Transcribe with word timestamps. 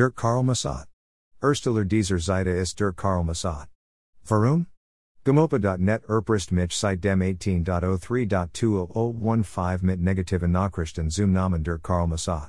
Dirk 0.00 0.16
Karl 0.16 0.42
Massat. 0.42 0.88
Ersteller 1.42 1.84
dieser 1.84 2.18
Seite 2.18 2.48
ist 2.48 2.78
Karl 2.96 3.22
Massat. 3.22 3.68
Warum? 4.26 4.66
GoMoPa.net 5.26 6.08
Erprist 6.08 6.50
Mitch 6.50 6.74
site 6.74 7.02
dem 7.02 7.20
18.03.2015 7.20 9.82
mit 9.82 10.00
negativen 10.00 10.52
Nachrichten 10.52 11.10
zum 11.10 11.34
Namen 11.34 11.62
Dirk 11.62 11.82
Karl 11.82 12.06
Massat. 12.06 12.48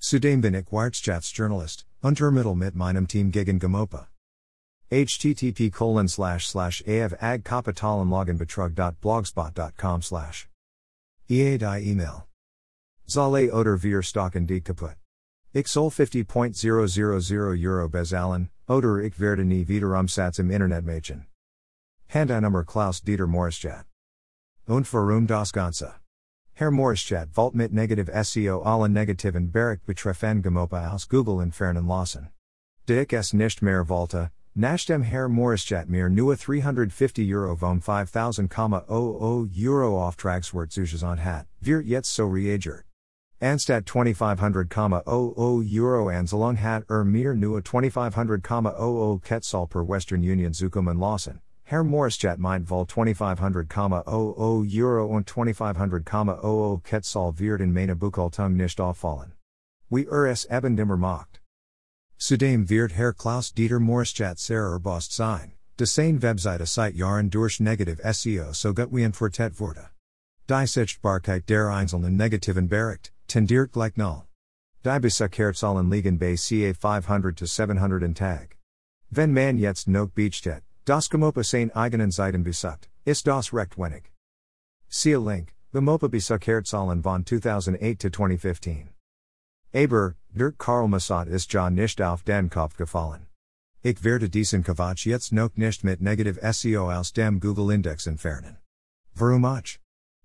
Zudem 0.00 0.40
bin 0.40 0.54
ich 0.54 0.72
Wirtschaftsjournalist, 0.72 1.84
Untermittel 2.02 2.56
mit 2.56 2.74
meinem 2.74 3.06
Team 3.06 3.30
gegen 3.30 3.58
GoMoPa. 3.58 4.06
http 4.90 5.70
colon 5.70 6.08
slash 6.08 6.48
slash 6.48 6.82
av 6.88 7.12
ag 7.20 7.44
kapitalenlogenbetrug.blogspot.com 7.44 10.00
slash 10.00 10.48
EA 11.28 11.58
die 11.58 11.90
email. 11.90 12.26
Zale 13.06 13.52
oder 13.52 13.76
wir 13.76 14.00
stocken 14.00 14.46
die 14.46 14.62
kaputt. 14.62 14.96
Ich 15.56 15.68
soll 15.68 15.88
50.000 15.88 17.64
Euro 17.64 17.88
bezahlen, 17.88 18.50
oder 18.68 18.98
ich 18.98 19.18
werde 19.18 19.42
nie 19.42 19.66
wieder 19.66 19.98
Umsatz 19.98 20.38
im 20.38 20.50
Internet 20.50 20.84
machen. 20.84 21.24
Handynummer 22.08 22.62
Klaus 22.62 23.00
Dieter 23.00 23.26
Maurischat. 23.26 23.86
Und 24.66 24.86
warum 24.92 25.26
das 25.26 25.52
Ganze? 25.52 25.94
Herr 26.52 26.70
Maurischat 26.70 27.30
Vault 27.32 27.54
mit 27.54 27.72
negative 27.72 28.12
SEO 28.22 28.60
alle 28.64 28.90
negativen 28.90 29.50
Bericht 29.50 29.86
betreffen 29.86 30.42
GoMoPa 30.42 30.92
aus 30.92 31.08
Google 31.08 31.40
entfernen 31.40 31.86
lassen. 31.86 32.28
De 32.86 33.04
ich 33.04 33.12
es 33.14 33.32
nicht 33.32 33.62
mehr 33.62 33.88
wollte, 33.88 34.30
Nachdem 34.54 35.02
Herr 35.02 35.30
Maurischat 35.30 35.88
mir 35.88 36.10
nur 36.10 36.36
350 36.36 37.34
Euro 37.34 37.56
von 37.56 37.80
5000,00 37.80 38.90
Euro 38.90 40.06
Auftragswert 40.06 40.70
hat, 41.24 41.46
wird 41.60 41.86
jetzt 41.86 42.14
so 42.14 42.28
reagiert. 42.28 42.84
Anstatt 43.38 43.84
2500,00 43.84 45.06
Euro 45.06 46.08
anzahlung 46.08 46.56
hat 46.56 46.84
er 46.88 47.04
mir 47.04 47.34
nur 47.34 47.60
2500,00 47.60 49.22
Quetzal 49.22 49.66
per 49.66 49.86
Western 49.86 50.22
Union 50.22 50.54
zukommen 50.54 50.98
lassen. 50.98 51.40
Herr 51.64 51.84
Maurischat 51.84 52.38
meint 52.38 52.70
wohl 52.70 52.86
2500,00 52.86 54.06
Euro 54.06 55.06
und 55.06 55.26
2500,00 55.28 56.82
Quetzal 56.82 57.38
wird 57.38 57.60
in 57.60 57.74
meine 57.74 57.94
Buchhaltung 57.94 58.56
nicht 58.56 58.80
auffallen. 58.80 59.32
Wie 59.90 60.06
er 60.06 60.26
es 60.26 60.46
eben 60.46 60.74
dimmer 60.74 60.96
macht. 60.96 61.42
Zudem 62.16 62.70
wird 62.70 62.92
Herr 62.92 63.12
Klaus 63.12 63.52
Dieter 63.52 63.80
Maurischat 63.80 64.38
sehr 64.38 64.62
erbost 64.62 65.12
sein, 65.12 65.52
de 65.78 65.86
seine 65.86 66.22
Webseite 66.22 66.64
site 66.64 66.96
Jahren 66.96 67.28
durch 67.28 67.60
negative 67.60 68.00
SEO 68.14 68.54
so 68.54 68.72
gut 68.72 68.88
wie 68.92 69.04
ein 69.04 69.12
Fortet 69.12 69.60
wurde. 69.60 69.90
Die 70.48 70.66
Sichtbarkeit 70.66 71.50
der 71.50 71.68
einzelnen 71.68 72.16
negativen 72.16 72.68
Bericht, 72.68 73.12
tendiert 73.26 73.72
gleich 73.72 73.96
null. 73.96 74.24
Die 74.84 75.00
Besucherzahlen 75.00 75.90
liegen 75.90 76.18
bei 76.18 76.36
ca 76.36 76.72
500 76.72 77.36
to 77.36 77.46
700 77.46 78.02
in 78.02 78.14
Tag. 78.14 78.56
Wenn 79.10 79.32
man 79.32 79.58
jetzt 79.58 79.88
noch 79.88 80.08
Beachtet, 80.08 80.62
das 80.84 81.08
GoMoPa 81.08 81.42
seine 81.42 81.74
eigenen 81.74 82.10
Seiten 82.10 82.44
besucht, 82.44 82.88
ist 83.04 83.26
das 83.26 83.52
recht 83.52 83.76
wenig. 83.76 84.12
Siehe 84.88 85.18
Link, 85.18 85.52
GoMoPa 85.72 86.08
Besucherzahlen 86.08 87.02
von 87.02 87.24
2008 87.24 87.98
to 87.98 88.10
2015. 88.10 88.90
Aber, 89.72 90.14
Dirk 90.32 90.58
Karl 90.58 90.88
Massat 90.88 91.28
ist 91.28 91.52
ja 91.52 91.68
nicht 91.68 92.00
auf 92.00 92.22
den 92.22 92.48
Kopf 92.48 92.76
gefallen. 92.76 93.26
Ich 93.82 94.02
werde 94.02 94.28
diesen 94.28 94.62
Quatsch 94.62 95.06
jetzt 95.06 95.32
noch 95.32 95.56
nicht 95.56 95.84
mit 95.84 96.00
negativ 96.00 96.38
SEO 96.42 96.90
aus 96.90 97.12
dem 97.12 97.40
Google 97.40 97.70
Index 97.70 98.06
entfernen. 98.06 98.58
Warum 99.14 99.42
much? 99.42 99.78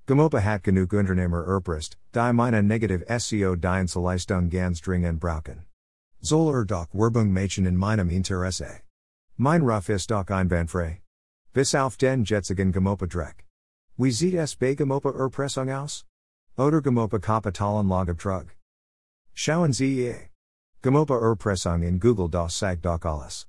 GoMoPa 0.08 0.40
hat 0.40 0.64
genug 0.64 0.94
Unternehmer 0.94 1.46
erprist, 1.48 1.98
die 2.14 2.34
meine 2.34 2.64
negativ 2.64 3.04
SEO 3.08 3.56
Dienstleistung 3.56 4.50
ganz 4.50 4.82
dringend 4.82 5.20
brauchen. 5.20 5.66
Zoll 6.22 6.54
er 6.54 6.66
doch 6.66 6.88
Werbung 6.94 7.32
machen 7.32 7.66
in 7.66 7.78
meinem 7.78 8.10
Interesse. 8.10 8.82
Mein 9.38 9.62
Ruf 9.62 9.90
ist 9.90 10.10
doch 10.10 10.28
einwandfrei. 10.28 11.02
Bis 11.54 11.76
auf 11.76 11.98
den 11.98 12.24
jetzigen 12.24 12.72
GoMoPa 12.72 13.06
Dreck. 13.06 13.46
Wie 13.98 14.12
sieht 14.12 14.36
es 14.36 14.56
bei 14.56 14.76
GoMoPa 14.76 15.12
Erpressung 15.12 15.70
aus? 15.70 16.06
Oder 16.58 16.82
GoMoPa 16.82 17.20
Kapitalanlagebetrug? 17.20 18.48
Schauen 19.34 19.72
Sie 19.72 20.06
ihr. 20.06 20.16
GoMoPa 20.82 21.20
Erpressung 21.20 21.84
in 21.84 22.00
Google 22.00 22.30
das 22.30 22.58
sagt 22.58 22.86
doch 22.86 23.06
alles. 23.06 23.48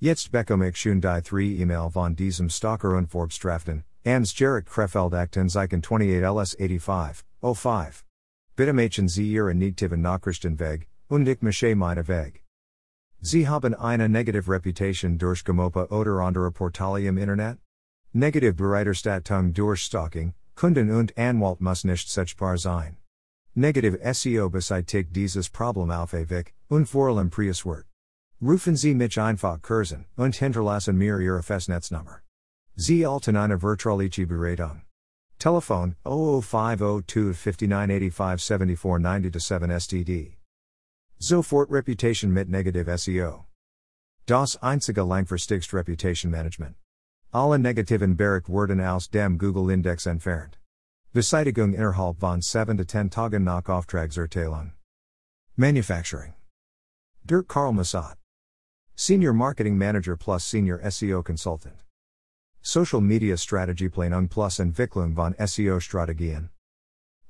Jetzt 0.00 0.32
bekomme 0.32 0.68
ich 0.68 0.76
schon 0.76 1.00
die 1.00 1.22
3 1.22 1.62
E-Mail 1.62 1.90
von 1.90 2.16
diesem 2.16 2.48
Stalker 2.48 2.96
und 2.96 3.08
Forbes-Draften, 3.08 3.84
ans 4.04 4.32
Jarek 4.32 4.66
Krefeld 4.66 5.14
Acton 5.14 5.48
Zeichen 5.48 5.80
28 5.80 6.20
LS 6.20 6.56
85, 6.56 7.24
05. 7.40 8.04
Bitte 8.56 8.72
machen 8.72 9.08
Sie 9.08 9.32
Ihre 9.32 9.54
negativen 9.54 10.02
Nachrichten 10.02 10.58
weg, 10.58 10.88
und 11.08 11.28
ich 11.28 11.40
mische 11.40 11.76
meine 11.76 12.08
weg. 12.08 12.42
Sie 13.20 13.46
haben 13.46 13.74
eine 13.74 14.08
negative 14.08 14.48
Reputation 14.48 15.18
durch 15.18 15.44
GoMoPa 15.44 15.86
oder 15.90 16.20
andere 16.20 16.50
Portale 16.50 17.06
im 17.06 17.16
Internet? 17.16 17.58
Negative 18.12 18.54
Bereiterstattung 18.54 19.52
durch 19.52 19.84
Stalking, 19.84 20.34
Kunden 20.56 20.90
und 20.90 21.16
Anwalt 21.16 21.60
muss 21.60 21.84
nicht 21.84 22.10
sichtbar 22.10 22.58
sein. 22.58 22.96
Negative 23.54 23.98
SEO 24.12 24.50
beseitigt 24.50 25.14
dieses 25.14 25.48
Problem 25.48 25.92
auf 25.92 26.12
ewig, 26.12 26.52
und 26.68 26.88
vor 26.88 27.10
allem 27.10 27.30
Priuswort. 27.30 27.86
Rufen 28.40 28.74
Sie 28.74 28.94
mich 28.94 29.20
einfach 29.20 29.62
kursen, 29.62 30.06
und 30.16 30.34
hinterlassen 30.34 30.98
mir 30.98 31.20
Ihre 31.20 31.44
Festnetznummer. 31.44 32.22
Sie 32.76 33.04
alten 33.04 33.36
eine 33.36 33.58
virtuelle 33.58 34.08
Beratung. 34.08 34.82
Telefon 35.38 35.96
00502 36.04 37.34
5985 37.34 38.40
7490 38.40 39.40
7 39.40 39.70
STD. 39.70 40.36
Sofort 41.18 41.70
Reputation 41.70 42.32
mit 42.32 42.48
Negative 42.48 42.96
SEO. 42.96 43.44
Das 44.26 44.56
einzige 44.62 45.02
langfristigste 45.02 45.76
Reputation 45.76 46.30
Management. 46.30 46.76
Alle 47.32 47.58
negativen 47.58 48.16
werden 48.16 48.80
aus 48.80 49.08
dem 49.08 49.36
Google 49.36 49.70
Index 49.70 50.06
entfernt. 50.06 50.58
Beseitigung 51.12 51.74
innerhalb 51.74 52.18
von 52.20 52.40
7 52.40 52.76
to 52.78 52.84
10 52.84 53.10
Tagen 53.10 53.44
nach 53.44 53.68
Auftragserteilung. 53.68 54.72
Manufacturing. 55.56 56.34
Dirk 57.26 57.48
Karl 57.48 57.72
Massat. 57.72 58.16
Senior 58.94 59.34
Marketing 59.34 59.76
Manager 59.76 60.16
plus 60.16 60.44
Senior 60.44 60.78
SEO 60.90 61.22
Consultant. 61.22 61.82
Social 62.62 63.00
Media 63.00 63.36
Strategy 63.36 63.88
Planung 63.88 64.30
plus 64.30 64.58
Entwicklung 64.58 65.14
von 65.14 65.34
SEO 65.34 65.80
Strategien. 65.80 66.48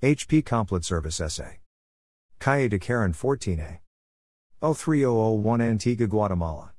HP 0.02 0.44
Complete 0.44 0.84
Service 0.84 1.16
SA. 1.16 1.52
Calle 2.38 2.68
de 2.68 2.78
Karen 2.78 3.14
14A. 3.14 3.78
03001 4.60 5.60
Antigua, 5.60 6.06
Guatemala. 6.06 6.72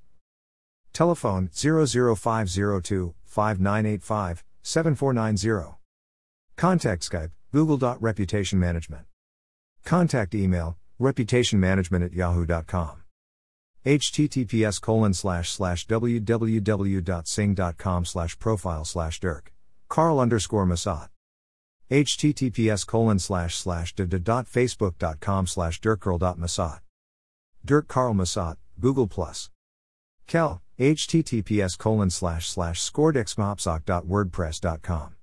Telephone 0.94 1.50
00502 1.52 3.16
5985 3.26 4.44
7490. 4.62 5.78
Contact 6.56 7.10
Skype, 7.10 7.32
Google.Reputation 7.52 8.60
Management. 8.60 9.06
Contact 9.84 10.36
email, 10.36 10.78
reputationmanagement 11.02 12.06
at 12.06 12.14
yahoo.com. 12.14 13.03
https 13.86 14.80
colon 14.80 15.14
slash 15.14 15.52
slash 15.52 15.86
www.sing.com 15.88 18.06
slash 18.06 18.40
profile 18.40 18.86
slash 18.86 19.20
dirk. 19.20 19.52
Carl 19.90 20.20
underscore 20.20 20.66
Massat. 20.66 21.10
https 21.92 22.88
colon 22.88 23.20
slash 23.20 23.56
slash 23.56 23.94
facebook.com 23.94 25.48
slash 25.48 25.82
dirkcarl.massat. 25.82 26.80
Dirk 27.66 27.88
Karl 27.88 28.14
Massat, 28.14 28.58
Google 28.80 29.08
Plus. 29.08 29.50
Kel, 30.28 30.62
https 30.80 31.78
colon 31.78 32.10
slash 32.10 32.50
slash 32.50 32.82
scoredexmopsoc.wordpress.com. 32.82 35.16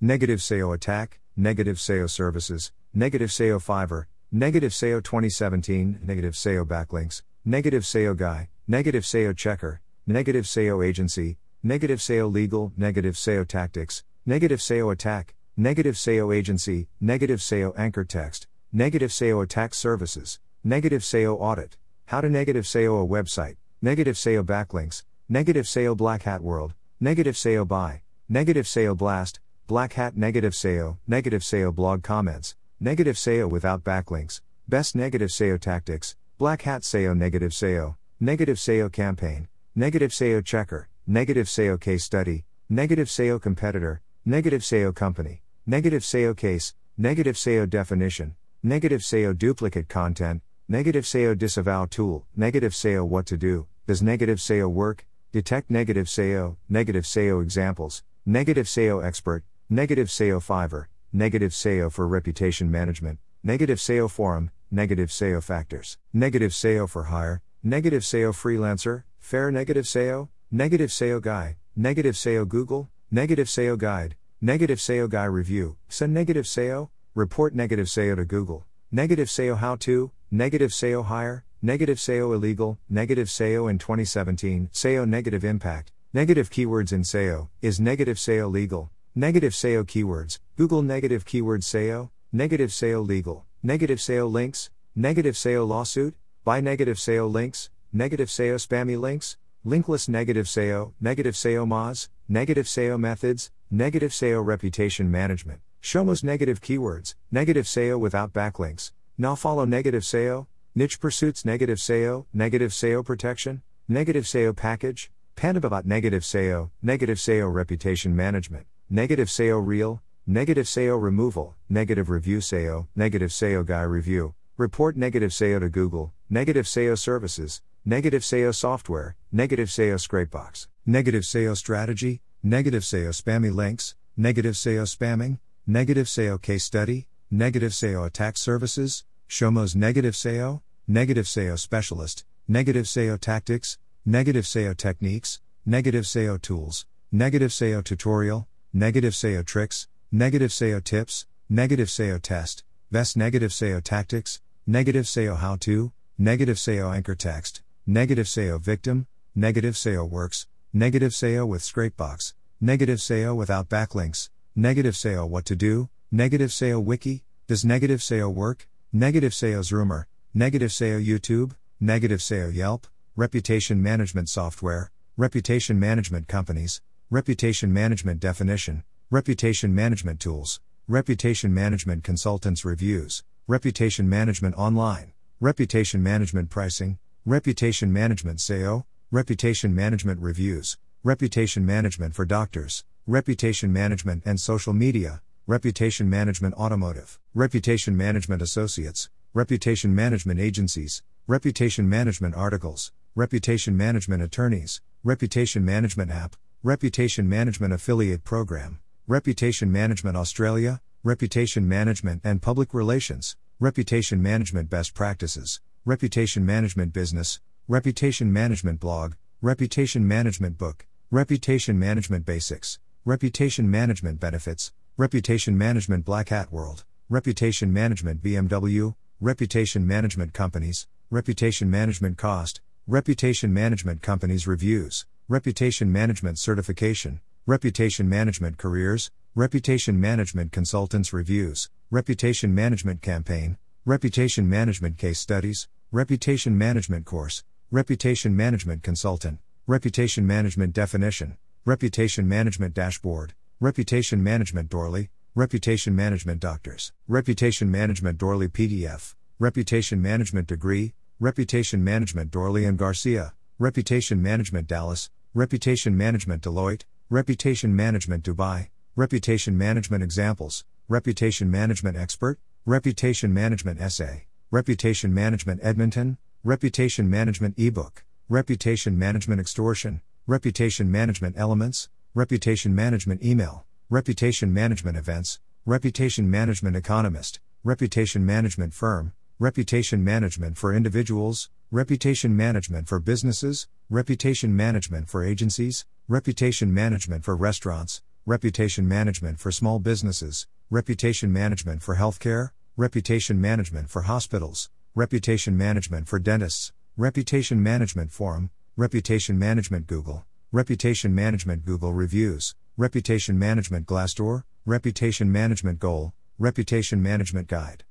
Negative 0.00 0.40
SEO 0.40 0.74
attack, 0.74 1.20
negative 1.36 1.76
SEO 1.76 2.10
services, 2.10 2.72
negative 2.92 3.30
SEO 3.30 3.64
Fiverr, 3.64 4.06
negative 4.30 4.72
SEO 4.72 5.02
2017, 5.02 6.00
negative 6.02 6.34
SEO 6.34 6.66
backlinks, 6.66 7.22
negative 7.48 7.84
SEO 7.84 8.16
guy, 8.16 8.48
negative 8.66 9.04
SEO 9.04 9.36
checker, 9.36 9.80
negative 10.04 10.46
SEO 10.46 10.84
agency, 10.84 11.38
negative 11.62 12.00
SEO 12.00 12.32
legal, 12.32 12.72
negative 12.76 13.14
SEO 13.14 13.46
tactics, 13.46 14.02
negative 14.26 14.58
SEO 14.58 14.92
attack, 14.92 15.32
negative 15.56 15.94
SEO 15.94 16.34
agency, 16.34 16.88
negative 17.00 17.38
SEO 17.38 17.72
anchor 17.78 18.02
text, 18.02 18.48
negative 18.72 19.12
SEO 19.12 19.44
attack 19.44 19.74
services, 19.74 20.40
negative 20.64 21.02
SEO 21.02 21.36
audit, 21.40 21.76
how 22.06 22.20
to 22.20 22.28
negative 22.28 22.64
SEO 22.64 23.04
a 23.04 23.06
website, 23.06 23.54
negative 23.80 24.16
SEO 24.16 24.44
backlinks, 24.44 25.04
negative 25.28 25.66
SEO 25.66 25.96
black 25.96 26.24
hat 26.24 26.42
world, 26.42 26.74
negative 26.98 27.36
SEO 27.36 27.66
buy, 27.66 28.02
negative 28.28 28.66
SEO 28.66 28.96
blast, 28.96 29.38
Black 29.68 29.94
Hat 29.94 30.16
Negative 30.16 30.52
SEO, 30.52 30.96
Negative 31.08 31.42
SEO 31.42 31.74
blog 31.74 32.04
comments, 32.04 32.54
Negative 32.78 33.16
SEO 33.16 33.50
without 33.50 33.82
backlinks, 33.82 34.40
Best 34.68 34.94
Negative 34.94 35.28
SEO 35.28 35.60
tactics, 35.60 36.14
Black 36.38 36.60
Hat 36.62 36.82
SEO 36.82 37.16
Negative 37.16 37.50
SEO, 37.50 37.96
Negative 38.20 38.58
SEO 38.58 38.92
campaign, 38.92 39.48
Negative 39.74 40.10
SEO 40.10 40.44
checker, 40.44 40.86
Negative 41.06 41.46
SEO 41.46 41.80
case 41.80 42.04
study, 42.04 42.44
Negative 42.68 43.08
SEO 43.08 43.40
competitor, 43.40 44.02
Negative 44.22 44.60
SEO 44.60 44.94
company, 44.94 45.40
Negative 45.64 46.02
SEO 46.02 46.36
case, 46.36 46.74
Negative 46.98 47.36
SEO 47.36 47.70
definition, 47.70 48.36
Negative 48.62 49.00
SEO 49.00 49.38
duplicate 49.38 49.88
content, 49.88 50.42
Negative 50.68 51.06
SEO 51.06 51.38
disavow 51.38 51.86
tool, 51.86 52.26
negative 52.36 52.74
SEO 52.74 53.08
what 53.08 53.24
to 53.24 53.38
do, 53.38 53.66
does 53.86 54.02
negative 54.02 54.38
SEO 54.38 54.70
work? 54.70 55.06
Detect 55.32 55.70
negative 55.70 56.06
SEO, 56.06 56.58
negative 56.68 57.04
SEO 57.04 57.42
examples, 57.42 58.02
negative 58.26 58.66
SEO 58.66 59.02
expert, 59.02 59.42
negative 59.70 60.08
SEO 60.08 60.42
Fiverr, 60.44 60.84
negative 61.14 61.52
SEO 61.52 61.90
for 61.90 62.06
reputation 62.06 62.70
management, 62.70 63.20
negative 63.42 63.78
SEO 63.78 64.10
forum, 64.10 64.50
negative 64.70 65.10
SEO 65.10 65.42
factors, 65.42 65.98
negative 66.12 66.52
SEO 66.52 66.88
for 66.88 67.04
hire, 67.04 67.42
negative 67.62 68.02
SEO 68.02 68.32
freelancer, 68.32 69.04
fair 69.18 69.50
negative 69.50 69.84
SEO, 69.84 70.28
negative 70.50 70.90
SEO 70.90 71.20
guy, 71.20 71.56
negative 71.74 72.14
SEO 72.14 72.46
Google, 72.46 72.88
negative 73.10 73.48
SEO 73.48 73.78
guide, 73.78 74.16
negative 74.40 74.78
SEO 74.78 75.08
guy 75.08 75.24
review, 75.24 75.76
send 75.88 76.12
negative 76.12 76.44
SEO, 76.44 76.88
report 77.14 77.54
negative 77.54 77.86
SEO 77.86 78.16
to 78.16 78.24
Google, 78.24 78.66
negative 78.90 79.28
SEO 79.28 79.56
how 79.58 79.76
to, 79.76 80.10
negative 80.30 80.70
SEO 80.70 81.04
hire, 81.04 81.44
negative 81.62 81.98
SEO 81.98 82.34
illegal, 82.34 82.78
negative 82.88 83.28
SEO 83.28 83.70
in 83.70 83.78
2017, 83.78 84.70
SEO 84.72 85.08
negative 85.08 85.44
impact, 85.44 85.92
negative 86.12 86.50
keywords 86.50 86.92
in 86.92 87.02
SEO, 87.02 87.48
is 87.62 87.80
negative 87.80 88.16
SEO 88.16 88.50
legal, 88.50 88.90
negative 89.14 89.52
SEO 89.52 89.84
keywords, 89.84 90.38
Google 90.56 90.82
negative 90.82 91.24
keyword 91.24 91.62
SEO, 91.62 92.10
negative 92.32 92.70
SEO 92.70 93.06
legal, 93.06 93.44
negative 93.66 93.98
SEO 93.98 94.30
links, 94.30 94.70
negative 94.94 95.34
SEO 95.34 95.66
lawsuit, 95.66 96.14
buy 96.44 96.60
negative 96.60 96.98
SEO 96.98 97.28
links, 97.28 97.68
negative 97.92 98.28
SEO 98.28 98.64
spammy 98.64 98.96
links, 98.96 99.38
linkless 99.66 100.08
negative 100.08 100.46
SEO, 100.46 100.92
negative 101.00 101.34
SEO 101.34 101.66
Moz, 101.66 102.08
negative 102.28 102.66
SEO 102.66 102.96
methods, 102.96 103.50
negative 103.68 104.12
SEO 104.12 104.46
reputation 104.46 105.10
management, 105.10 105.60
Showmo's 105.82 106.22
negative 106.22 106.60
keywords, 106.60 107.16
negative 107.32 107.66
SEO 107.66 107.98
without 107.98 108.32
backlinks, 108.32 108.92
now 109.18 109.34
follow 109.34 109.64
negative 109.64 110.04
SEO, 110.04 110.46
niche 110.76 111.00
pursuits 111.00 111.44
negative 111.44 111.78
SEO, 111.78 112.26
negative 112.32 112.70
SEO 112.70 113.04
protection, 113.04 113.62
negative 113.88 114.26
SEO 114.26 114.54
package, 114.54 115.10
Pandabat 115.34 115.84
negative 115.84 116.22
SEO, 116.22 116.70
negative 116.82 117.18
SEO 117.18 117.52
reputation 117.52 118.14
management, 118.14 118.64
negative 118.88 119.26
SEO 119.26 119.60
real, 119.60 120.02
negative 120.28 120.66
SEO 120.66 121.00
removal, 121.00 121.54
negative 121.68 122.10
review 122.10 122.38
SEO, 122.38 122.88
negative 122.96 123.30
SEO 123.30 123.64
guy 123.64 123.82
review, 123.82 124.34
report 124.56 124.96
negative 124.96 125.30
SEO 125.30 125.60
to 125.60 125.68
Google, 125.68 126.12
negative 126.28 126.66
SEO 126.66 126.98
services, 126.98 127.62
negative 127.84 128.22
SEO 128.22 128.52
software, 128.52 129.14
negative 129.30 129.68
SEO 129.68 129.94
scrapebox, 129.94 130.66
negative 130.84 131.22
SEO 131.22 131.56
strategy, 131.56 132.22
negative 132.42 132.82
SEO 132.82 133.10
spammy 133.10 133.54
links, 133.54 133.94
negative 134.16 134.56
SEO 134.56 134.82
spamming, 134.82 135.38
negative 135.64 136.08
SEO 136.08 136.42
case 136.42 136.64
study, 136.64 137.06
negative 137.30 137.70
SEO 137.70 138.04
attack 138.04 138.36
services, 138.36 139.04
Showmo's 139.28 139.76
negative 139.76 140.14
SEO, 140.14 140.60
negative 140.88 141.26
SEO 141.26 141.56
specialist, 141.56 142.24
negative 142.48 142.86
SEO 142.86 143.20
tactics, 143.20 143.78
negative 144.04 144.44
SEO 144.44 144.76
techniques, 144.76 145.40
negative 145.64 146.04
SEO 146.04 146.42
tools, 146.42 146.84
negative 147.12 147.52
SEO 147.52 147.84
tutorial, 147.84 148.48
negative 148.72 149.12
SEO 149.12 149.46
tricks, 149.46 149.86
negative 150.12 150.50
SEO 150.52 150.82
tips, 150.84 151.26
negative 151.48 151.88
SEO 151.88 152.22
test, 152.22 152.62
best 152.92 153.16
negative 153.16 153.50
SEO 153.50 153.82
tactics, 153.82 154.40
negative 154.64 155.04
SEO 155.04 155.36
how 155.36 155.56
to, 155.56 155.92
negative 156.16 156.56
SEO 156.56 156.94
anchor 156.94 157.16
text, 157.16 157.60
negative 157.86 158.26
SEO 158.26 158.60
victim, 158.60 159.08
negative 159.34 159.74
SEO 159.74 160.08
works, 160.08 160.46
negative 160.72 161.10
SEO 161.10 161.46
with 161.46 161.60
scrapebox, 161.60 162.34
negative 162.60 163.00
SEO 163.00 163.34
without 163.34 163.68
backlinks, 163.68 164.30
negative 164.54 164.94
SEO 164.94 165.28
what 165.28 165.44
to 165.44 165.56
do, 165.56 165.88
negative 166.12 166.50
SEO 166.50 166.82
wiki, 166.82 167.24
does 167.48 167.64
negative 167.64 167.98
SEO 167.98 168.32
work, 168.32 168.68
negative 168.92 169.32
SEO's 169.32 169.72
rumor, 169.72 170.06
negative 170.32 170.70
SEO 170.70 171.04
YouTube, 171.04 171.52
negative 171.80 172.20
SEO 172.20 172.54
Yelp, 172.54 172.86
reputation 173.16 173.82
management 173.82 174.28
software, 174.28 174.92
reputation 175.16 175.80
management 175.80 176.28
companies, 176.28 176.80
reputation 177.10 177.72
management 177.72 178.20
definition, 178.20 178.84
reputation 179.08 179.72
management 179.72 180.18
tools, 180.18 180.60
reputation 180.88 181.54
management 181.54 182.02
consultants 182.02 182.64
reviews, 182.64 183.22
reputation 183.46 184.08
management 184.08 184.52
online, 184.56 185.12
reputation 185.38 186.02
management 186.02 186.50
pricing, 186.50 186.98
reputation 187.24 187.92
management 187.92 188.40
SEO, 188.40 188.82
reputation 189.12 189.72
management 189.72 190.20
reviews, 190.20 190.76
reputation 191.04 191.64
management 191.64 192.16
for 192.16 192.24
doctors, 192.24 192.84
reputation 193.06 193.72
management 193.72 194.24
and 194.26 194.40
social 194.40 194.72
media, 194.72 195.22
reputation 195.46 196.10
management 196.10 196.52
automotive, 196.56 197.20
reputation 197.32 197.96
management 197.96 198.42
associates, 198.42 199.08
reputation 199.34 199.94
management 199.94 200.40
agencies, 200.40 201.04
reputation 201.28 201.88
management 201.88 202.34
articles, 202.34 202.90
reputation 203.14 203.76
management 203.76 204.20
attorneys, 204.20 204.80
reputation 205.04 205.64
management 205.64 206.10
app, 206.10 206.34
reputation 206.64 207.28
management 207.28 207.72
affiliate 207.72 208.24
program, 208.24 208.80
reputation 209.08 209.70
management 209.70 210.16
Australia, 210.16 210.80
reputation 211.04 211.68
management 211.68 212.20
and 212.24 212.42
public 212.42 212.74
relations, 212.74 213.36
reputation 213.60 214.20
management 214.20 214.68
best 214.68 214.94
practices, 214.94 215.60
reputation 215.84 216.44
management 216.44 216.92
business, 216.92 217.38
reputation 217.68 218.32
management 218.32 218.80
blog, 218.80 219.14
reputation 219.40 220.08
management 220.08 220.58
book, 220.58 220.86
reputation 221.12 221.78
management 221.78 222.26
basics, 222.26 222.80
reputation 223.04 223.70
management 223.70 224.18
benefits, 224.18 224.72
reputation 224.96 225.56
management 225.56 226.04
black 226.04 226.30
hat 226.30 226.50
world, 226.50 226.84
reputation 227.08 227.72
management 227.72 228.20
BMW, 228.20 228.92
reputation 229.20 229.86
management 229.86 230.32
companies, 230.32 230.88
reputation 231.10 231.70
management 231.70 232.18
cost, 232.18 232.60
reputation 232.88 233.54
management 233.54 234.02
companies 234.02 234.48
reviews, 234.48 235.06
reputation 235.28 235.92
management 235.92 236.40
certification, 236.40 237.20
reputation 237.48 238.08
management 238.08 238.58
careers, 238.58 239.12
reputation 239.36 240.00
management 240.00 240.50
consultants 240.50 241.12
reviews, 241.12 241.70
reputation 241.92 242.52
management 242.52 243.00
campaign, 243.00 243.56
reputation 243.84 244.48
management 244.50 244.98
case 244.98 245.20
studies, 245.20 245.68
reputation 245.92 246.58
management 246.58 247.06
course, 247.06 247.44
reputation 247.70 248.34
management 248.34 248.82
consultant, 248.82 249.38
reputation 249.68 250.26
management 250.26 250.72
definition, 250.72 251.36
reputation 251.64 252.26
management 252.28 252.74
dashboard, 252.74 253.32
reputation 253.60 254.20
management 254.20 254.68
Dorley, 254.68 255.08
reputation 255.36 255.94
management 255.94 256.40
doctors, 256.40 256.92
reputation 257.06 257.70
management 257.70 258.18
Dorley 258.18 258.48
PDF, 258.48 259.14
reputation 259.38 260.02
management 260.02 260.48
degree, 260.48 260.94
reputation 261.20 261.84
management 261.84 262.32
Dorley 262.32 262.66
and 262.66 262.76
Garcia, 262.76 263.34
reputation 263.60 264.20
management 264.20 264.66
Dallas, 264.66 265.10
reputation 265.32 265.96
management 265.96 266.42
Deloitte, 266.42 266.82
reputation 267.08 267.76
management 267.76 268.24
Dubai, 268.24 268.68
reputation 268.96 269.56
management 269.56 270.02
examples, 270.02 270.64
reputation 270.88 271.48
management 271.48 271.96
expert, 271.96 272.40
reputation 272.64 273.32
management 273.32 273.80
essay, 273.80 274.26
reputation 274.50 275.14
management 275.14 275.60
Edmonton, 275.62 276.18
reputation 276.42 277.08
management 277.08 277.54
ebook, 277.56 278.02
reputation 278.28 278.98
management 278.98 279.40
extortion, 279.40 280.00
reputation 280.26 280.90
management 280.90 281.36
elements, 281.38 281.88
reputation 282.12 282.74
management 282.74 283.22
email, 283.22 283.64
reputation 283.88 284.52
management 284.52 284.96
events, 284.96 285.38
reputation 285.64 286.28
management 286.28 286.74
economist, 286.74 287.38
reputation 287.62 288.26
management 288.26 288.74
firm, 288.74 289.12
reputation 289.38 290.02
management 290.02 290.58
for 290.58 290.74
individuals, 290.74 291.50
reputation 291.72 292.36
management 292.36 292.86
for 292.86 293.00
businesses, 293.00 293.66
reputation 293.90 294.54
management 294.54 295.08
for 295.08 295.24
agencies, 295.24 295.84
reputation 296.06 296.72
management 296.72 297.24
for 297.24 297.34
restaurants, 297.34 298.02
reputation 298.24 298.86
management 298.86 299.40
for 299.40 299.50
small 299.50 299.80
businesses, 299.80 300.46
reputation 300.70 301.32
management 301.32 301.82
for 301.82 301.96
healthcare, 301.96 302.50
reputation 302.76 303.40
management 303.40 303.90
for 303.90 304.02
hospitals, 304.02 304.70
reputation 304.94 305.56
management 305.58 306.06
for 306.06 306.20
dentists, 306.20 306.72
reputation 306.96 307.60
management 307.60 308.12
forum, 308.12 308.48
reputation 308.76 309.36
management 309.36 309.88
Google, 309.88 310.24
reputation 310.52 311.12
management 311.12 311.64
Google 311.64 311.92
reviews, 311.92 312.54
reputation 312.76 313.36
management 313.36 313.86
Glassdoor, 313.86 314.44
reputation 314.64 315.32
management 315.32 315.80
goal, 315.80 316.12
reputation 316.38 317.02
management 317.02 317.48
guide, 317.48 317.82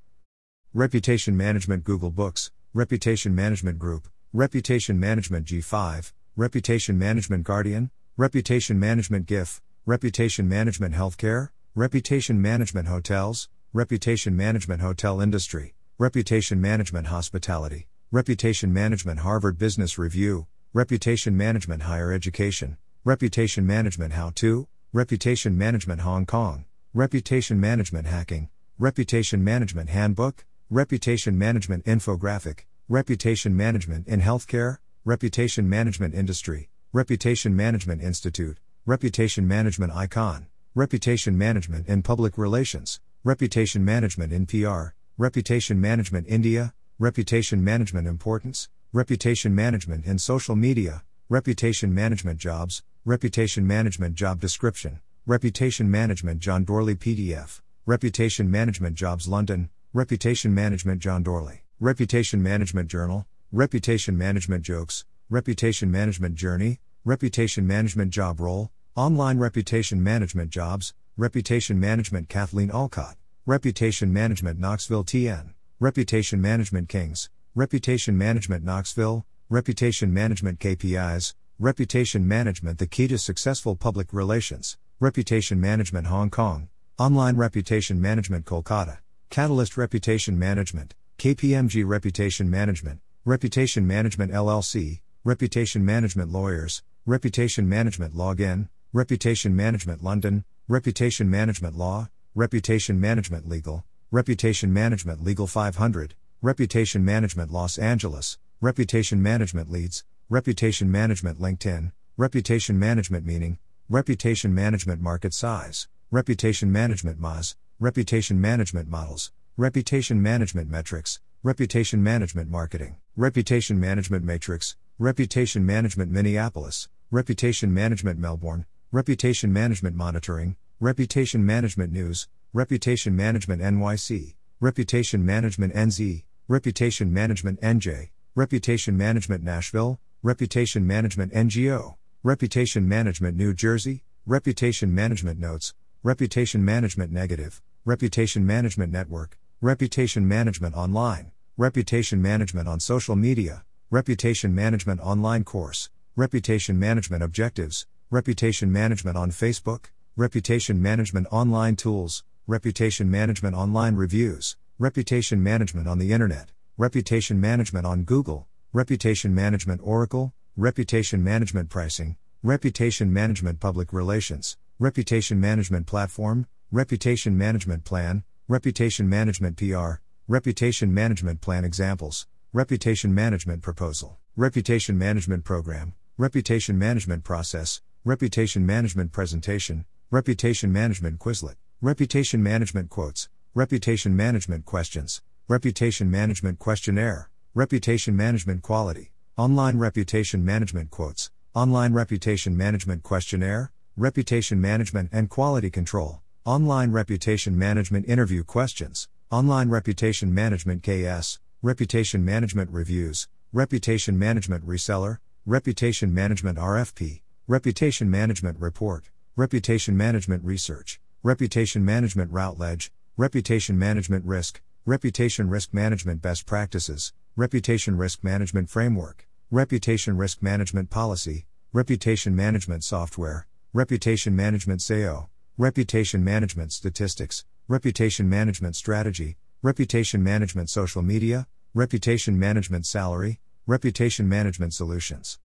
reputation 0.73 1.35
management 1.35 1.83
Google 1.83 2.11
Books, 2.11 2.51
reputation 2.75 3.33
management 3.33 3.79
group, 3.79 4.09
reputation 4.33 4.99
management 4.99 5.45
G5, 5.45 6.11
reputation 6.35 6.99
management 6.99 7.45
Guardian, 7.45 7.89
reputation 8.17 8.77
management 8.77 9.27
GIF, 9.27 9.61
reputation 9.85 10.49
management 10.49 10.93
healthcare, 10.93 11.51
reputation 11.73 12.41
management 12.41 12.89
hotels, 12.89 13.47
reputation 13.71 14.35
management 14.35 14.81
hotel 14.81 15.21
industry, 15.21 15.73
reputation 15.97 16.59
management 16.59 17.07
hospitality, 17.07 17.87
reputation 18.11 18.73
management 18.73 19.21
Harvard 19.21 19.57
Business 19.57 19.97
Review, 19.97 20.45
reputation 20.73 21.37
management 21.37 21.83
higher 21.83 22.11
education, 22.11 22.75
reputation 23.05 23.65
management 23.65 24.11
how 24.11 24.31
to, 24.35 24.67
reputation 24.91 25.57
management 25.57 26.01
Hong 26.01 26.25
Kong, 26.25 26.65
reputation 26.93 27.57
management 27.57 28.05
hacking, 28.05 28.49
reputation 28.77 29.41
management 29.41 29.87
handbook, 29.89 30.43
Reputation 30.71 31.37
Management 31.37 31.85
Infographic, 31.85 32.61
Reputation 32.89 33.55
Management 33.55 34.07
in 34.07 34.19
Healthcare, 34.19 34.79
Reputation 35.03 35.69
Management 35.69 36.15
Industry, 36.15 36.71
Reputation 36.91 37.55
Management 37.55 38.01
Institute, 38.01 38.57
Reputation 38.87 39.47
Management 39.47 39.93
Icon, 39.93 40.47
Reputation 40.73 41.37
Management 41.37 41.87
in 41.87 42.01
Public 42.01 42.35
Relations, 42.35 42.99
Reputation 43.23 43.85
Management 43.85 44.33
in 44.33 44.47
PR, 44.47 44.95
Reputation 45.19 45.79
Management 45.79 46.25
India, 46.27 46.73
Reputation 46.97 47.63
Management 47.63 48.07
Importance, 48.07 48.67
Reputation 48.91 49.53
Management 49.53 50.03
in 50.03 50.17
Social 50.17 50.55
Media, 50.55 51.03
Reputation 51.29 51.93
Management 51.93 52.39
Jobs, 52.39 52.81
Reputation 53.05 53.67
Management 53.67 54.15
Job 54.15 54.39
Description, 54.39 54.99
Reputation 55.27 55.91
Management 55.91 56.39
John 56.39 56.65
Dorley 56.65 56.95
PDF, 56.95 57.61
Reputation 57.85 58.49
Management 58.49 58.95
Jobs 58.95 59.27
London, 59.27 59.69
Reputation 59.95 60.53
Management 60.53 60.99
John 60.99 61.23
Dorley, 61.23 61.61
Reputation 61.79 62.43
Management 62.43 62.89
Journal, 62.89 63.25
Reputation 63.53 64.17
Management 64.17 64.61
Jokes, 64.61 65.05
Reputation 65.29 65.89
Management 65.89 66.35
Journey, 66.35 66.81
Reputation 67.05 67.65
Management 67.65 68.11
Job 68.11 68.41
Role, 68.41 68.71
Online 68.97 69.37
Reputation 69.37 70.03
Management 70.03 70.49
Jobs, 70.49 70.93
Reputation 71.15 71.79
Management 71.79 72.27
Kathleen 72.27 72.71
Alcott, 72.71 73.15
Reputation 73.45 74.11
Management 74.11 74.59
Knoxville 74.59 75.05
TN, 75.05 75.53
Reputation 75.79 76.41
Management 76.41 76.89
Kings, 76.89 77.29
Reputation 77.55 78.17
Management 78.17 78.65
Knoxville, 78.65 79.25
Reputation 79.47 80.13
Management 80.13 80.59
KPIs, 80.59 81.35
Reputation 81.57 82.27
Management 82.27 82.79
The 82.79 82.87
key 82.87 83.07
to 83.07 83.17
successful 83.17 83.77
public 83.77 84.11
relations, 84.11 84.77
Reputation 84.99 85.61
Management 85.61 86.07
Hong 86.07 86.29
Kong, 86.29 86.67
Online 86.99 87.37
Reputation 87.37 88.01
Management 88.01 88.43
Kolkata, 88.43 88.97
Catalyst 89.35 89.75
Reputation 89.75 90.39
Management, 90.39 90.95
KPMG 91.17 91.83
Reputation 91.85 92.49
Management, 92.49 93.01
Reputation 93.25 93.85
Management 93.85 94.31
LLC, 94.31 95.01
Reputation 95.25 95.83
Management 95.83 96.31
Lawyers, 96.31 96.83
Reputation 97.05 97.67
Management 97.67 98.15
Login, 98.15 98.69
Reputation 98.93 99.53
Management 99.53 100.01
London, 100.01 100.45
Reputation 100.69 101.29
Management 101.29 101.75
Law, 101.75 102.07
Reputation 102.33 102.97
Management 102.97 103.45
Legal, 103.45 103.83
Reputation 104.09 104.71
Management 104.71 105.21
Legal 105.21 105.47
500, 105.47 106.15
Reputation 106.41 107.03
Management 107.03 107.51
Los 107.51 107.77
Angeles, 107.77 108.37
Reputation 108.61 109.21
Management 109.21 109.69
Leads, 109.69 110.05
Reputation 110.29 110.89
Management 110.89 111.41
LinkedIn, 111.41 111.91
Reputation 112.15 112.79
Management 112.79 113.25
Meaning, 113.25 113.57
Reputation 113.89 114.55
Management 114.55 115.01
Market 115.01 115.33
Size, 115.33 115.89
Reputation 116.09 116.71
Management 116.71 117.19
Moz, 117.19 117.55
Reputation 117.81 118.39
Management 118.39 118.87
Models, 118.87 119.33
Reputation 119.57 120.21
Management 120.21 120.69
Metrics, 120.69 121.19
Reputation 121.43 122.01
Management 122.01 122.49
Marketing, 122.49 122.95
Reputation 123.17 123.77
Management 123.77 124.23
Matrix, 124.23 124.77
Reputation 124.97 125.65
Management 125.65 126.09
Minneapolis, 126.09 126.87
Reputation 127.11 127.73
Management 127.73 128.17
Melbourne, 128.17 128.65
Reputation 128.93 129.51
Management 129.51 129.93
Monitoring, 129.93 130.55
Reputation 130.79 131.45
Management 131.45 131.91
News, 131.91 132.29
Reputation 132.53 133.13
Management 133.13 133.61
NYC, 133.61 134.35
Reputation 134.61 135.25
Management 135.25 135.73
NZ, 135.75 136.23
Reputation 136.47 137.11
Management 137.13 137.59
NJ, 137.59 138.09
Reputation 138.35 138.95
Management 138.95 139.43
Nashville, 139.43 139.99
Reputation 140.23 140.87
Management 140.87 141.33
NGO, 141.33 141.95
Reputation 142.23 142.87
Management 142.87 143.35
New 143.35 143.53
Jersey, 143.53 144.01
Reputation 144.25 144.95
Management 144.95 145.41
Notes, 145.41 145.73
Reputation 146.05 146.63
Management 146.63 147.11
Negative, 147.11 147.63
Reputation 147.83 148.45
Management 148.45 148.93
Network, 148.93 149.39
Reputation 149.59 150.27
Management 150.27 150.75
Online, 150.75 151.31
Reputation 151.57 152.21
Management 152.21 152.67
on 152.67 152.79
Social 152.79 153.15
Media, 153.15 153.65
Reputation 153.89 154.53
Management 154.53 155.01
Online 155.01 155.43
Course, 155.43 155.89
Reputation 156.15 156.77
Management 156.77 157.23
Objectives, 157.23 157.87
Reputation 158.11 158.71
Management 158.71 159.17
on 159.17 159.31
Facebook, 159.31 159.85
Reputation 160.15 160.79
Management 160.79 161.25
Online 161.31 161.75
Tools, 161.75 162.23
Reputation 162.45 163.09
Management 163.09 163.55
Online 163.55 163.95
Reviews, 163.95 164.57
Reputation 164.77 165.41
Management 165.41 165.87
on 165.87 165.97
the 165.97 166.13
Internet, 166.13 166.51
Reputation 166.77 167.41
Management 167.41 167.87
on 167.87 168.03
Google, 168.03 168.45
Reputation 168.73 169.33
Management 169.33 169.81
Oracle, 169.83 170.33
Reputation 170.55 171.23
Management 171.23 171.71
Pricing, 171.71 172.15
Reputation 172.43 173.11
Management 173.11 173.59
Public 173.59 173.91
Relations, 173.91 174.55
Reputation 174.77 175.39
Management 175.39 175.87
Platform, 175.87 176.47
Reputation 176.69 177.37
Management 177.37 177.85
Plan, 177.85 178.25
Reputation 178.49 179.07
Management 179.07 179.55
PR, 179.55 180.01
Reputation 180.27 180.93
Management 180.93 181.39
Plan 181.39 181.63
Examples, 181.63 182.27
Reputation 182.51 183.15
Management 183.15 183.61
Proposal, 183.61 184.17
Reputation 184.35 184.97
Management 184.97 185.45
Program, 185.45 185.93
Reputation 186.17 186.77
Management 186.77 187.23
Process, 187.23 187.81
Reputation 188.03 188.65
Management 188.65 189.13
Presentation, 189.13 189.85
Reputation 190.11 190.73
Management 190.73 191.19
Quizlet, 191.19 191.55
Reputation 191.79 192.43
Management 192.43 192.89
Quotes, 192.89 193.29
Reputation 193.53 194.13
Management 194.13 194.65
Questions, 194.65 195.21
Reputation 195.47 196.11
Management 196.11 196.59
Questionnaire, 196.59 197.29
Reputation 197.53 198.13
Management 198.13 198.61
Quality, 198.61 199.13
Online 199.37 199.77
Reputation 199.77 200.43
Management 200.43 200.91
Quotes, 200.91 201.31
Online 201.53 201.93
Reputation 201.93 202.57
Management 202.57 203.03
Questionnaire, 203.03 203.71
Reputation 203.97 204.59
Management 204.59 205.07
and 205.13 205.29
Quality 205.29 205.69
Control, 205.69 206.19
Online 206.43 206.91
Reputation 206.91 207.57
Management 207.57 208.05
Interview 208.09 208.43
Questions, 208.43 209.07
Online 209.31 209.69
Reputation 209.69 210.33
Management 210.33 210.83
KS, 210.83 211.39
Reputation 211.61 212.25
Management 212.25 212.71
Reviews, 212.71 213.29
Reputation 213.53 214.19
Management 214.19 214.67
Reseller, 214.67 215.19
Reputation 215.45 216.13
Management 216.13 216.57
RFP, 216.57 217.21
Reputation 217.47 218.11
Management 218.11 218.59
Report, 218.59 219.05
Reputation 219.37 219.95
Management 219.95 220.43
Research, 220.43 220.99
Reputation 221.23 221.85
Management 221.85 222.33
Routledge, 222.33 222.91
Reputation 223.15 223.79
Management 223.79 224.25
Risk, 224.25 224.61
Reputation 224.85 225.49
Risk 225.49 225.73
Management 225.73 226.21
Best 226.21 226.45
Practices, 226.45 227.13
Reputation 227.37 227.95
Risk 227.95 228.25
Management 228.25 228.69
Framework, 228.69 229.25
Reputation 229.49 230.17
Risk 230.17 230.41
Management 230.41 230.89
Policy, 230.89 231.45
Reputation 231.71 232.35
Management 232.35 232.83
Software, 232.83 233.47
Reputation 233.75 234.33
Management 234.33 234.79
SEO, 234.79 235.27
Reputation 235.57 236.23
Management 236.23 236.71
Statistics, 236.71 237.43
Reputation 237.67 238.29
Management 238.29 238.73
Strategy, 238.73 239.35
Reputation 239.61 240.23
Management 240.23 240.69
Social 240.69 241.01
Media, 241.01 241.45
Reputation 241.73 242.39
Management 242.39 242.85
Salary, 242.85 243.41
Reputation 243.67 244.29
Management 244.29 244.73
Solutions. 244.73 245.39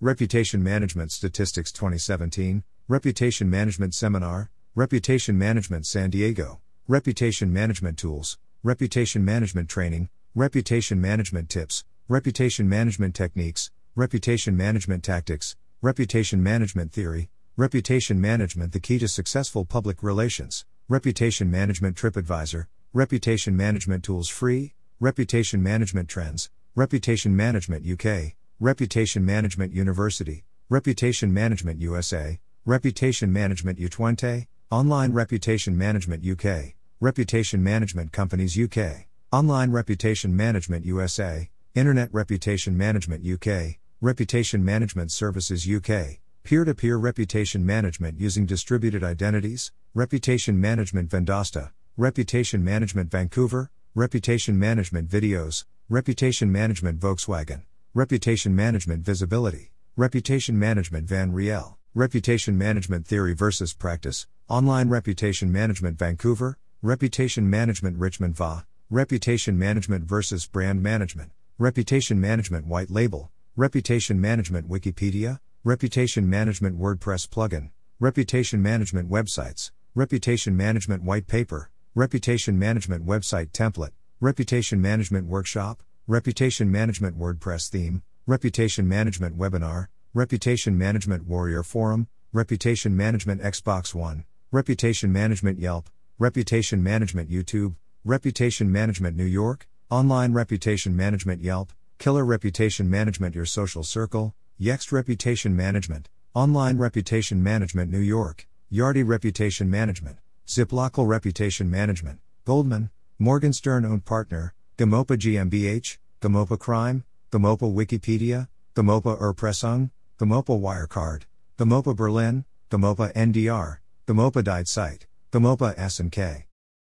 Reputation 0.00 0.62
Management 0.62 1.12
Statistics 1.12 1.70
2017, 1.72 2.64
Reputation 2.88 3.50
Management 3.50 3.92
Seminar, 3.92 4.50
Reputation 4.74 5.36
Management 5.36 5.84
San 5.84 6.08
Diego, 6.08 6.60
Reputation 6.88 7.52
Management 7.52 7.98
Tools, 7.98 8.38
Reputation 8.62 9.22
Management 9.22 9.68
Training, 9.68 10.08
Reputation 10.34 11.02
Management 11.02 11.50
Tips, 11.50 11.84
Reputation 12.08 12.66
Management 12.66 13.14
Techniques, 13.14 13.70
Reputation 13.94 14.56
Management 14.56 15.04
Tactics, 15.04 15.54
Reputation 15.82 16.42
Management 16.42 16.90
Theory, 16.90 17.28
Reputation 17.56 18.20
Management 18.20 18.72
The 18.72 18.80
Key 18.80 18.98
to 18.98 19.06
Successful 19.06 19.64
Public 19.64 20.02
Relations, 20.02 20.64
Reputation 20.88 21.48
Management 21.48 21.96
TripAdvisor, 21.96 22.66
Reputation 22.92 23.56
Management 23.56 24.02
Tools 24.02 24.28
Free, 24.28 24.74
Reputation 24.98 25.62
Management 25.62 26.08
Trends, 26.08 26.50
Reputation 26.74 27.36
Management 27.36 27.86
UK, 27.86 28.32
Reputation 28.58 29.24
Management 29.24 29.72
University, 29.72 30.42
Reputation 30.68 31.32
Management 31.32 31.80
USA, 31.80 32.40
Reputation 32.64 33.32
Management 33.32 33.78
U20, 33.78 34.48
Online 34.72 35.12
Reputation 35.12 35.78
Management 35.78 36.26
UK, 36.26 36.74
Reputation 36.98 37.62
Management 37.62 38.10
Companies 38.10 38.58
UK, 38.58 39.06
Online 39.30 39.70
Reputation 39.70 40.36
Management 40.36 40.84
USA, 40.84 41.48
Internet 41.76 42.08
Reputation 42.10 42.76
Management 42.76 43.24
UK, 43.24 43.78
Reputation 44.00 44.64
Management 44.64 45.12
Services 45.12 45.68
UK, 45.70 46.18
Peer 46.44 46.66
to 46.66 46.74
peer 46.74 46.98
reputation 46.98 47.64
management 47.64 48.20
using 48.20 48.44
distributed 48.44 49.02
identities, 49.02 49.72
Reputation 49.94 50.60
Management 50.60 51.08
Vendasta, 51.08 51.70
Reputation 51.96 52.62
Management 52.62 53.10
Vancouver, 53.10 53.70
Reputation 53.94 54.58
Management 54.58 55.08
Videos, 55.08 55.64
Reputation 55.88 56.52
Management 56.52 57.00
Volkswagen, 57.00 57.62
Reputation 57.94 58.54
Management 58.54 59.02
Visibility, 59.02 59.72
Reputation 59.96 60.58
Management 60.58 61.08
Van 61.08 61.32
Riel, 61.32 61.78
Reputation 61.94 62.58
Management 62.58 63.06
Theory 63.06 63.32
versus 63.32 63.72
Practice, 63.72 64.26
Online 64.46 64.90
Reputation 64.90 65.50
Management 65.50 65.98
Vancouver, 65.98 66.58
Reputation 66.82 67.48
Management 67.48 67.96
Richmond 67.96 68.36
VA, 68.36 68.66
Reputation 68.90 69.58
Management 69.58 70.04
versus 70.04 70.46
Brand 70.46 70.82
Management, 70.82 71.30
Reputation 71.56 72.20
Management 72.20 72.66
White 72.66 72.90
Label, 72.90 73.30
Reputation 73.56 74.20
Management 74.20 74.68
Wikipedia, 74.68 75.40
Reputation 75.66 76.28
Management 76.28 76.78
WordPress 76.78 77.26
plugin, 77.26 77.70
Reputation 77.98 78.60
Management 78.60 79.08
websites, 79.08 79.70
Reputation 79.94 80.54
Management 80.54 81.02
white 81.02 81.26
paper, 81.26 81.70
Reputation 81.94 82.58
Management 82.58 83.06
website 83.06 83.50
template, 83.52 83.92
Reputation 84.20 84.82
Management 84.82 85.26
Workshop, 85.26 85.82
Reputation 86.06 86.70
Management 86.70 87.18
WordPress 87.18 87.70
Theme, 87.70 88.02
Reputation 88.26 88.86
Management 88.86 89.38
Webinar, 89.38 89.86
Reputation 90.12 90.76
Management 90.76 91.26
Warrior 91.26 91.62
Forum, 91.62 92.08
Reputation 92.34 92.94
Management 92.94 93.40
Xbox 93.40 93.94
One, 93.94 94.24
Reputation 94.50 95.10
Management 95.10 95.58
Yelp, 95.58 95.88
Reputation 96.18 96.82
Management 96.82 97.30
YouTube, 97.30 97.74
Reputation 98.04 98.70
Management 98.70 99.16
New 99.16 99.24
York, 99.24 99.66
Online 99.88 100.34
Reputation 100.34 100.94
Management 100.94 101.40
Yelp, 101.40 101.72
Killer 101.96 102.22
Reputation 102.22 102.90
Management 102.90 103.34
Your 103.34 103.46
Social 103.46 103.82
Circle, 103.82 104.34
Yext 104.60 104.92
Reputation 104.92 105.56
Management, 105.56 106.08
Online 106.32 106.78
Reputation 106.78 107.42
Management 107.42 107.90
New 107.90 107.98
York, 107.98 108.46
Yardi 108.72 109.02
Reputation 109.04 109.68
Management, 109.68 110.18
Ziplocal 110.46 111.08
Reputation 111.08 111.68
Management, 111.68 112.20
Goldman, 112.44 112.90
Morgan 113.18 113.52
Stern 113.52 113.84
owned 113.84 114.04
partner, 114.04 114.54
GoMoPa 114.78 115.18
GmbH, 115.18 115.98
GoMoPa 116.20 116.56
Crime, 116.60 117.02
GoMoPa 117.32 117.74
Wikipedia, 117.74 118.46
GoMoPa 118.76 119.20
Erpressung, 119.20 119.90
GoMoPa 120.20 120.60
Wirecard, 120.60 121.22
GoMoPa 121.58 121.96
Berlin, 121.96 122.44
GoMoPa 122.70 123.12
NDR, 123.14 123.78
GoMoPa 124.06 124.44
Died 124.44 124.68
Site, 124.68 125.08
GoMoPa 125.32 125.74
S&K. 125.76 126.46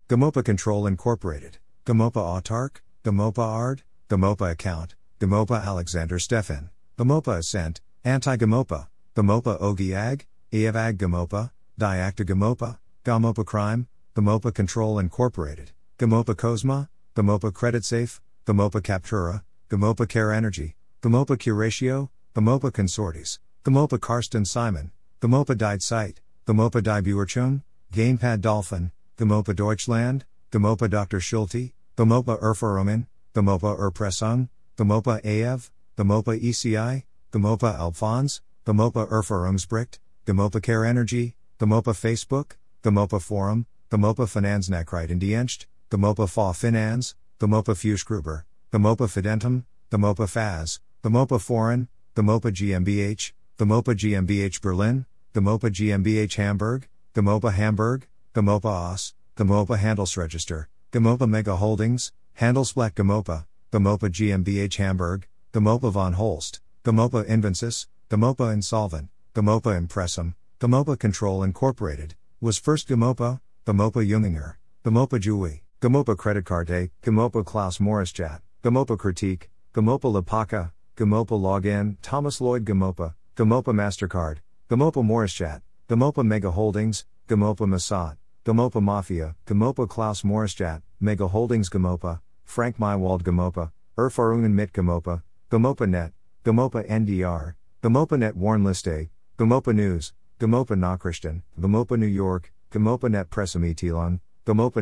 GoMoPa 0.10 0.44
Control 0.44 0.86
Incorporated, 0.86 1.60
GoMoPa 1.86 2.42
Autark, 2.42 2.82
GoMoPa 3.06 3.40
ARD, 3.40 3.84
GoMoPa 4.10 4.52
Account, 4.52 4.96
GoMoPa 5.22 5.64
Alexander 5.64 6.20
Stefan, 6.20 6.70
GoMoPa 6.96 7.40
Ascent, 7.40 7.82
Anti-GoMoPa, 8.04 8.88
GoMoPa 9.16 9.60
Ogi 9.60 9.96
Ag, 9.96 10.28
Eavag 10.52 10.98
GoMoPa, 10.98 11.50
Diacta 11.80 12.24
GoMoPa, 12.24 12.78
GoMoPa 13.04 13.44
Crime, 13.44 13.88
GoMoPa 14.16 14.54
Control 14.54 15.00
Incorporated, 15.00 15.72
GoMoPa 15.98 16.36
Cosma, 16.36 16.90
GoMoPa 17.16 17.52
Credit 17.52 17.84
Safe, 17.84 18.22
GoMoPa 18.46 18.84
Captura, 18.84 19.42
GoMoPa 19.72 20.08
Care 20.08 20.32
Energy, 20.32 20.76
GoMoPa 21.02 21.36
Curatio, 21.40 22.12
GoMoPa 22.36 22.72
Consortis, 22.72 23.40
GoMoPa 23.66 24.00
Karsten 24.00 24.46
Simon, 24.46 24.92
GoMoPa 25.20 25.58
Died 25.58 25.82
Site, 25.82 26.22
GoMoPa 26.46 26.84
Die 26.84 27.02
Buerchung, 27.02 27.64
GoMoPa 27.92 28.40
Dolphin, 28.40 28.92
GoMoPa 29.18 29.56
Deutschland, 29.56 30.26
GoMoPa 30.52 30.88
Dr. 30.92 31.20
Schulte, 31.20 31.72
GoMoPa 31.98 32.40
Erfahrungen, 32.40 33.08
GoMoPa 33.34 33.80
Erpressung, 33.80 34.50
GoMoPa 34.78 35.24
AEV, 35.24 35.72
GoMoPa 35.98 36.42
ECI, 36.44 37.04
GoMoPa 37.32 37.78
Alphons, 37.78 38.42
GoMoPa 38.66 39.08
Erfahrungsbericht, 39.10 40.00
GoMoPa 40.26 40.62
Care 40.64 40.86
Energy, 40.86 41.36
GoMoPa 41.60 41.94
Facebook, 41.94 42.54
GoMoPa 42.84 43.22
Forum, 43.22 43.68
GoMoPa 43.92 44.26
Finanznachrichtendienst, 44.26 45.66
GoMoPa 45.92 46.28
Fa 46.28 46.52
Finans, 46.52 47.14
GoMoPa 47.40 47.76
Fuschgruber, 47.76 48.44
GoMoPa 48.72 49.08
Fidentum, 49.08 49.66
GoMoPa 49.92 50.28
Faz, 50.28 50.80
GoMoPa 51.04 51.40
Foreign, 51.40 51.88
GoMoPa 52.16 52.52
GmbH, 52.52 53.34
GoMoPa 53.60 53.94
GmbH 53.94 54.62
Berlin, 54.62 55.06
GoMoPa 55.36 55.70
GmbH 55.70 56.36
Hamburg, 56.36 56.88
GoMoPa 57.14 57.54
Hamburg, 57.54 58.08
GoMoPa 58.34 58.66
OS, 58.66 59.14
GoMoPa 59.38 59.78
Handelsregister, 59.78 60.66
GoMoPa 60.92 61.30
Mega 61.30 61.56
Holdings, 61.56 62.12
Handelsblatt 62.40 62.94
GoMoPa, 62.94 63.46
GoMoPa 63.72 64.10
GmbH 64.10 64.76
Hamburg, 64.78 65.28
GoMoPa 65.54 65.92
von 65.92 66.14
Holst, 66.14 66.62
GoMoPa 66.84 67.28
Invensis, 67.28 67.86
GoMoPa 68.10 68.54
Insolvent, 68.54 69.10
GoMoPa 69.36 69.78
Impressum, 69.80 70.34
GoMoPa 70.60 70.98
Control 70.98 71.44
Incorporated, 71.44 72.16
was 72.42 72.58
first 72.58 72.88
GoMoPa, 72.88 73.40
GoMoPa 73.68 74.04
Junginger, 74.04 74.56
GoMoPa 74.84 75.22
Jui, 75.22 75.62
GoMoPa 75.80 76.18
Credit 76.18 76.44
Carte, 76.44 76.90
GoMoPa 77.04 77.46
Klaus 77.46 77.78
Maurischat, 77.78 78.40
GoMoPa 78.64 78.98
Critique, 78.98 79.52
GoMoPa 79.76 80.24
Lapaka, 80.24 80.72
GoMoPa 80.98 81.40
Login, 81.40 81.98
Thomas 82.02 82.42
Lloyd 82.42 82.66
GoMoPa, 82.66 83.14
GoMoPa 83.36 83.76
MasterCard, 83.76 84.38
GoMoPa 84.72 85.06
Maurischat, 85.06 85.62
GoMoPa 85.88 86.26
Mega 86.26 86.50
Holdings, 86.50 87.06
GoMoPa 87.30 87.68
Masad, 87.68 88.18
GoMoPa 88.44 88.82
Mafia, 88.82 89.36
GoMoPa 89.46 89.88
Klaus 89.88 90.24
Maurischat, 90.24 90.82
Mega 91.00 91.28
Holdings 91.28 91.70
GoMoPa, 91.70 92.22
Frank 92.44 92.78
Mywald 92.78 93.22
GoMoPa, 93.22 93.72
Erfahrungen 93.96 94.54
mit 94.54 94.74
GoMoPa, 94.74 95.22
GoMoPa 95.54 95.88
Net, 95.88 96.14
GoMoPa 96.44 96.90
NDR, 96.90 97.54
GoMoPa 97.84 98.18
Net 98.18 98.36
Warnliste, 98.36 99.10
GoMoPa 99.38 99.76
News, 99.76 100.12
GoMoPa 100.40 100.76
Nachrichten, 100.76 101.44
GoMoPa 101.62 101.96
New 101.96 102.08
York, 102.08 102.52
GoMoPa 102.72 103.12
Net 103.12 103.30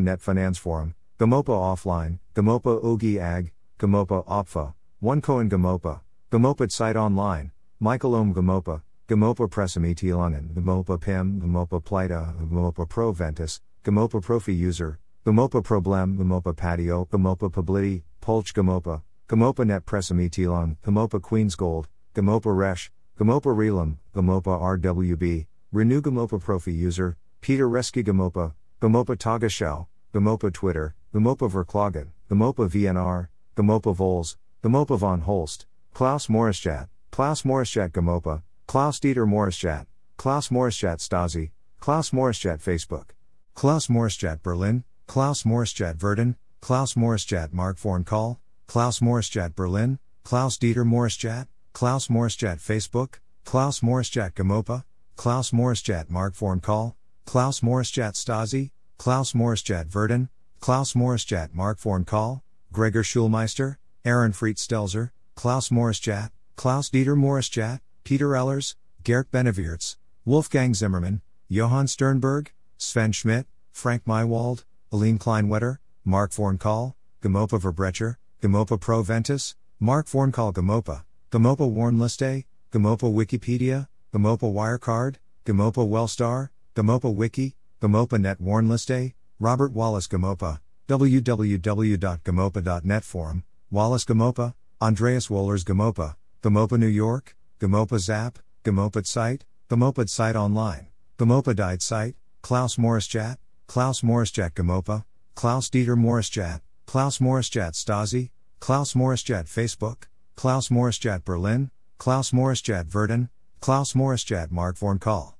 Net 0.01 0.21
Finanzforum, 0.21 0.93
GoMoPa 1.19 1.49
Offline, 1.49 2.19
GoMoPa 2.35 2.81
Ogi 2.85 3.19
Ag, 3.19 3.51
GoMoPa 3.79 4.25
Opfa, 4.25 4.73
OneCoin 5.03 5.49
GoMoPa, 5.49 5.99
GoMoPa 6.31 6.71
Site 6.71 6.95
Online, 6.95 7.51
Michael 7.81 8.15
Ohm 8.15 8.33
GoMoPa, 8.33 8.81
GoMoPa 9.09 9.49
Pressemitteilungen, 9.49 10.53
GoMoPa 10.53 11.01
PIM, 11.01 11.41
GoMoPa 11.41 11.83
Plita, 11.83 12.33
GoMoPa 12.47 12.87
Pro 12.87 13.11
Ventus, 13.11 13.59
GoMoPa 13.83 14.23
Profi 14.23 14.57
User, 14.57 14.99
GoMoPa 15.25 15.61
Problem, 15.65 16.17
GoMoPa 16.17 16.55
Patio, 16.55 17.09
GoMoPa 17.11 17.51
Publiti, 17.51 18.03
Polch 18.21 18.53
GoMoPa, 18.53 19.01
GoMoPa 19.31 19.65
Net 19.65 19.85
Pressemitteilung, 19.85 20.75
GoMoPa 20.83 21.21
Queens 21.21 21.55
Gold, 21.55 21.87
GoMoPa 22.15 22.53
Resh, 22.53 22.91
GoMoPa 23.17 23.55
Relum, 23.55 23.97
GoMoPa 24.13 24.59
RWB, 24.59 25.47
Renew 25.71 26.01
GoMoPa 26.01 26.43
Profi 26.43 26.75
User, 26.75 27.15
Peter 27.39 27.69
Reski 27.69 28.03
GoMoPa, 28.03 28.53
GoMoPa 28.81 29.15
Tagesschau, 29.15 29.87
GoMoPa 30.13 30.51
Twitter, 30.51 30.95
GoMoPa 31.15 31.49
Verklagen, 31.49 32.07
GoMoPa 32.29 32.69
VNR, 32.69 33.29
GoMoPa 33.55 33.95
Vols, 33.95 34.35
GoMoPa 34.65 34.99
von 34.99 35.21
Holst, 35.21 35.65
Klaus 35.93 36.27
Maurischat, 36.27 36.89
Klaus 37.13 37.43
Maurischat 37.43 37.93
GoMoPa, 37.93 38.43
Klaus 38.67 38.99
Dieter 38.99 39.25
Maurischat, 39.25 39.85
Klaus 40.17 40.49
Maurischat 40.49 40.99
Stasi, 40.99 41.51
Klaus 41.79 42.11
Maurischat 42.11 42.59
Facebook, 42.59 43.15
Klaus 43.55 43.87
Maurischat 43.87 44.43
Berlin, 44.43 44.83
Klaus 45.07 45.43
Maurischat 45.45 45.95
Verden, 45.95 46.35
Klaus 46.59 46.95
Maurischat 46.95 47.53
Mark 47.53 47.77
Call, 48.05 48.40
Klaus 48.71 49.01
Maurischat 49.01 49.53
Berlin, 49.53 49.99
Klaus 50.23 50.57
Dieter 50.57 50.85
Maurischat, 50.85 51.47
Klaus 51.73 52.07
Maurischat 52.07 52.61
Facebook, 52.61 53.19
Klaus 53.43 53.81
Maurischat 53.81 54.33
GoMoPa, 54.33 54.85
Klaus 55.17 55.51
Maurischat 55.51 56.09
Mark 56.09 56.35
Call, 56.61 56.95
Klaus 57.25 57.59
Maurischat 57.59 58.13
Stasi, 58.13 58.71
Klaus 58.97 59.33
Maurischat 59.33 59.89
Verden, 59.89 60.29
Klaus 60.61 60.93
Maurischat 60.93 61.53
Mark 61.53 61.79
Call, 62.05 62.43
Gregor 62.71 63.03
Schulmeister, 63.03 63.75
Aaron 64.05 64.31
Fried 64.31 64.55
Stelzer, 64.55 65.11
Klaus 65.35 65.67
Maurischat, 65.69 66.29
Klaus 66.55 66.89
Dieter 66.89 67.17
Maurischat, 67.17 67.81
Peter 68.05 68.29
Ehlers, 68.29 68.75
Gert 69.03 69.29
Beneviertz, 69.31 69.97
Wolfgang 70.25 70.73
Zimmermann, 70.73 71.19
Johann 71.49 71.87
Sternberg, 71.87 72.53
Sven 72.77 73.11
Schmidt, 73.11 73.47
Frank 73.73 74.05
Mywald, 74.05 74.63
Aline 74.93 75.19
Kleinwetter, 75.19 75.79
Mark 76.05 76.31
Vornkall, 76.31 76.93
GoMoPa 77.21 77.59
Verbrecher, 77.59 78.15
GoMoPa 78.41 78.79
Pro 78.79 79.03
Ventus, 79.03 79.55
Mark 79.79 80.07
Vornkall 80.07 80.51
GoMoPa, 80.51 81.03
GoMoPa 81.31 81.71
Warnliste, 81.71 82.45
GoMoPa 82.71 83.13
Wikipedia, 83.13 83.87
GoMoPa 84.11 84.51
Wirecard, 84.51 85.17
GoMoPa 85.45 85.87
Wellstar, 85.87 86.49
GoMoPa 86.75 87.13
Wiki, 87.13 87.55
GoMoPa 87.83 88.19
Net 88.19 88.41
Warnliste, 88.41 89.13
Robert 89.39 89.73
Wallace 89.73 90.07
GoMoPa, 90.07 90.59
www.gomopa.net 90.89 93.03
Forum, 93.03 93.43
Wallace 93.69 94.05
GoMoPa, 94.05 94.55
Andreas 94.81 95.27
Wohlers 95.27 95.63
GoMoPa, 95.63 96.15
GoMoPa 96.41 96.79
New 96.79 96.87
York, 96.87 97.35
GoMoPa 97.59 97.99
Zap, 97.99 98.39
GoMoPa 98.63 99.05
Site, 99.05 99.45
GoMoPa 99.69 100.09
Site 100.09 100.35
Online, 100.35 100.87
GoMoPa 101.19 101.55
Died 101.55 101.83
Site, 101.83 102.15
Klaus 102.41 102.77
Maurischat, 102.77 103.37
Klaus 103.67 104.01
Maurischat 104.01 104.53
GoMoPa, 104.53 105.05
Klaus 105.35 105.69
Dieter 105.69 105.95
Maurischat, 105.95 106.61
Klaus 106.91 107.19
Maurischat 107.19 107.71
Stasi, 107.73 108.31
Klaus 108.59 108.95
Maurischat 108.95 109.47
Facebook, 109.47 110.09
Klaus 110.35 110.67
Maurischat 110.67 111.23
Berlin, 111.23 111.71
Klaus 111.97 112.33
Maurischat 112.33 112.87
Verden, 112.87 113.29
Klaus 113.61 113.93
Maurischat 113.93 114.51
Mark 114.51 114.77
Call, 114.99 115.37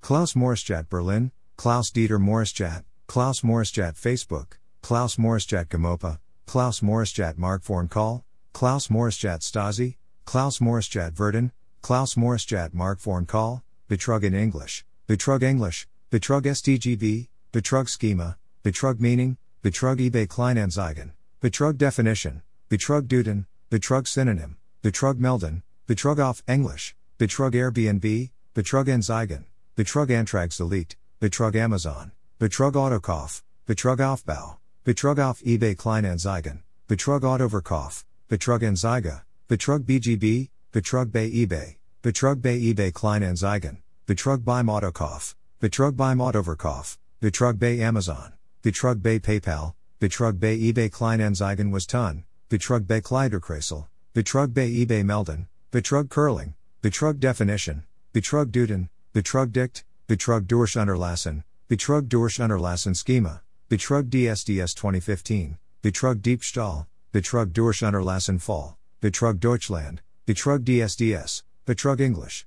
Klaus 0.00 0.34
Maurischat 0.34 0.88
Berlin, 0.88 1.32
Klaus 1.56 1.90
Dieter 1.90 2.20
Maurischat, 2.20 2.84
Klaus 3.08 3.42
Maurischat 3.42 3.96
Facebook, 3.96 4.60
Klaus 4.80 5.16
Maurischat 5.16 5.68
GoMoPa, 5.70 6.20
Klaus 6.46 6.80
Maurischat 6.82 7.36
Mark 7.36 7.64
Call, 7.90 8.22
Klaus 8.54 8.86
Maurischat 8.86 9.40
Stasi, 9.40 9.96
Klaus 10.24 10.60
Maurischat 10.60 11.14
Verden, 11.14 11.50
Klaus 11.82 12.14
Maurischat 12.14 12.72
Mark 12.72 13.00
Call, 13.26 13.64
Betrug 13.88 14.22
in 14.22 14.34
English, 14.34 14.84
Betrug 15.08 15.42
English, 15.42 15.88
Betrug 16.12 16.44
STGB, 16.44 17.26
Betrug 17.52 17.88
Schema, 17.88 18.36
Betrug 18.62 19.00
Meaning, 19.00 19.36
Betrug 19.62 20.00
eBay 20.00 20.26
Kleinanzeigen, 20.26 21.12
Betrug 21.40 21.78
Definition, 21.78 22.42
Betrug 22.68 23.06
Duden, 23.06 23.46
Betrug 23.70 24.08
Synonym, 24.08 24.56
Betrug 24.82 25.20
Melden, 25.20 25.62
Betrug 25.86 26.18
auf 26.18 26.42
English, 26.48 26.96
Betrug 27.16 27.54
Airbnb, 27.54 28.30
Betrug 28.54 28.88
Anzeigen, 28.88 29.44
Betrug 29.76 30.10
Antrags 30.10 30.58
Elite, 30.58 30.96
Betrug 31.20 31.54
Amazon, 31.54 32.10
Betrug 32.40 32.74
Autokauf, 32.74 33.44
Betrug 33.64 34.00
Aufbau, 34.00 34.58
Betrug 34.84 35.20
auf 35.20 35.40
eBay 35.46 35.76
Kleinanzeigen, 35.76 36.64
Betrug 36.88 37.22
Autoverkauf, 37.22 38.04
Betrug 38.28 38.64
Anzeige, 38.64 39.22
Betrug 39.46 39.86
BGB, 39.86 40.50
Betrug 40.72 41.12
bei 41.12 41.30
eBay, 41.32 41.76
Betrug 42.02 42.42
bei 42.42 42.56
eBay 42.56 42.90
Kleinanzeigen, 42.90 43.80
Betrug 44.06 44.44
beim 44.44 44.68
Autokauf, 44.68 45.36
Betrug 45.60 45.96
beim 45.96 46.20
Autoverkauf, 46.20 46.98
Betrug 47.20 47.60
bei 47.60 47.80
Amazon, 47.86 48.32
Betrug 48.62 49.02
bei 49.02 49.18
PayPal, 49.18 49.74
Betrug 49.98 50.38
bei 50.38 50.54
eBay 50.54 50.88
Kleinanzeigen 50.88 51.72
was 51.72 51.84
ton, 51.84 52.22
Betrug 52.48 52.86
bei 52.86 53.00
Kleiderkreisel, 53.00 53.88
Betrug 54.14 54.54
bei 54.54 54.68
eBay 54.68 55.02
Melden, 55.02 55.48
Betrug 55.72 56.08
Curling, 56.08 56.54
Betrug 56.80 57.18
Definition, 57.18 57.82
Betrug 58.12 58.52
Duden, 58.52 58.88
Betrug 59.12 59.52
Dict, 59.52 59.84
Betrug 60.06 60.46
durch 60.46 60.76
Unterlassen, 60.76 61.42
Betrug 61.68 62.08
durch 62.08 62.38
Unterlassen 62.38 62.94
Schema, 62.94 63.40
Betrug 63.68 64.08
DSDS 64.08 64.76
2015, 64.76 65.58
Betrug 65.82 66.22
Diebstahl, 66.22 66.86
Betrug 67.10 67.52
durch 67.52 67.82
Unterlassen 67.82 68.38
Fall, 68.38 68.76
Betrug 69.00 69.40
Deutschland, 69.40 70.02
Betrug 70.24 70.64
DSDS, 70.64 71.42
Betrug 71.66 71.98
English. 71.98 72.46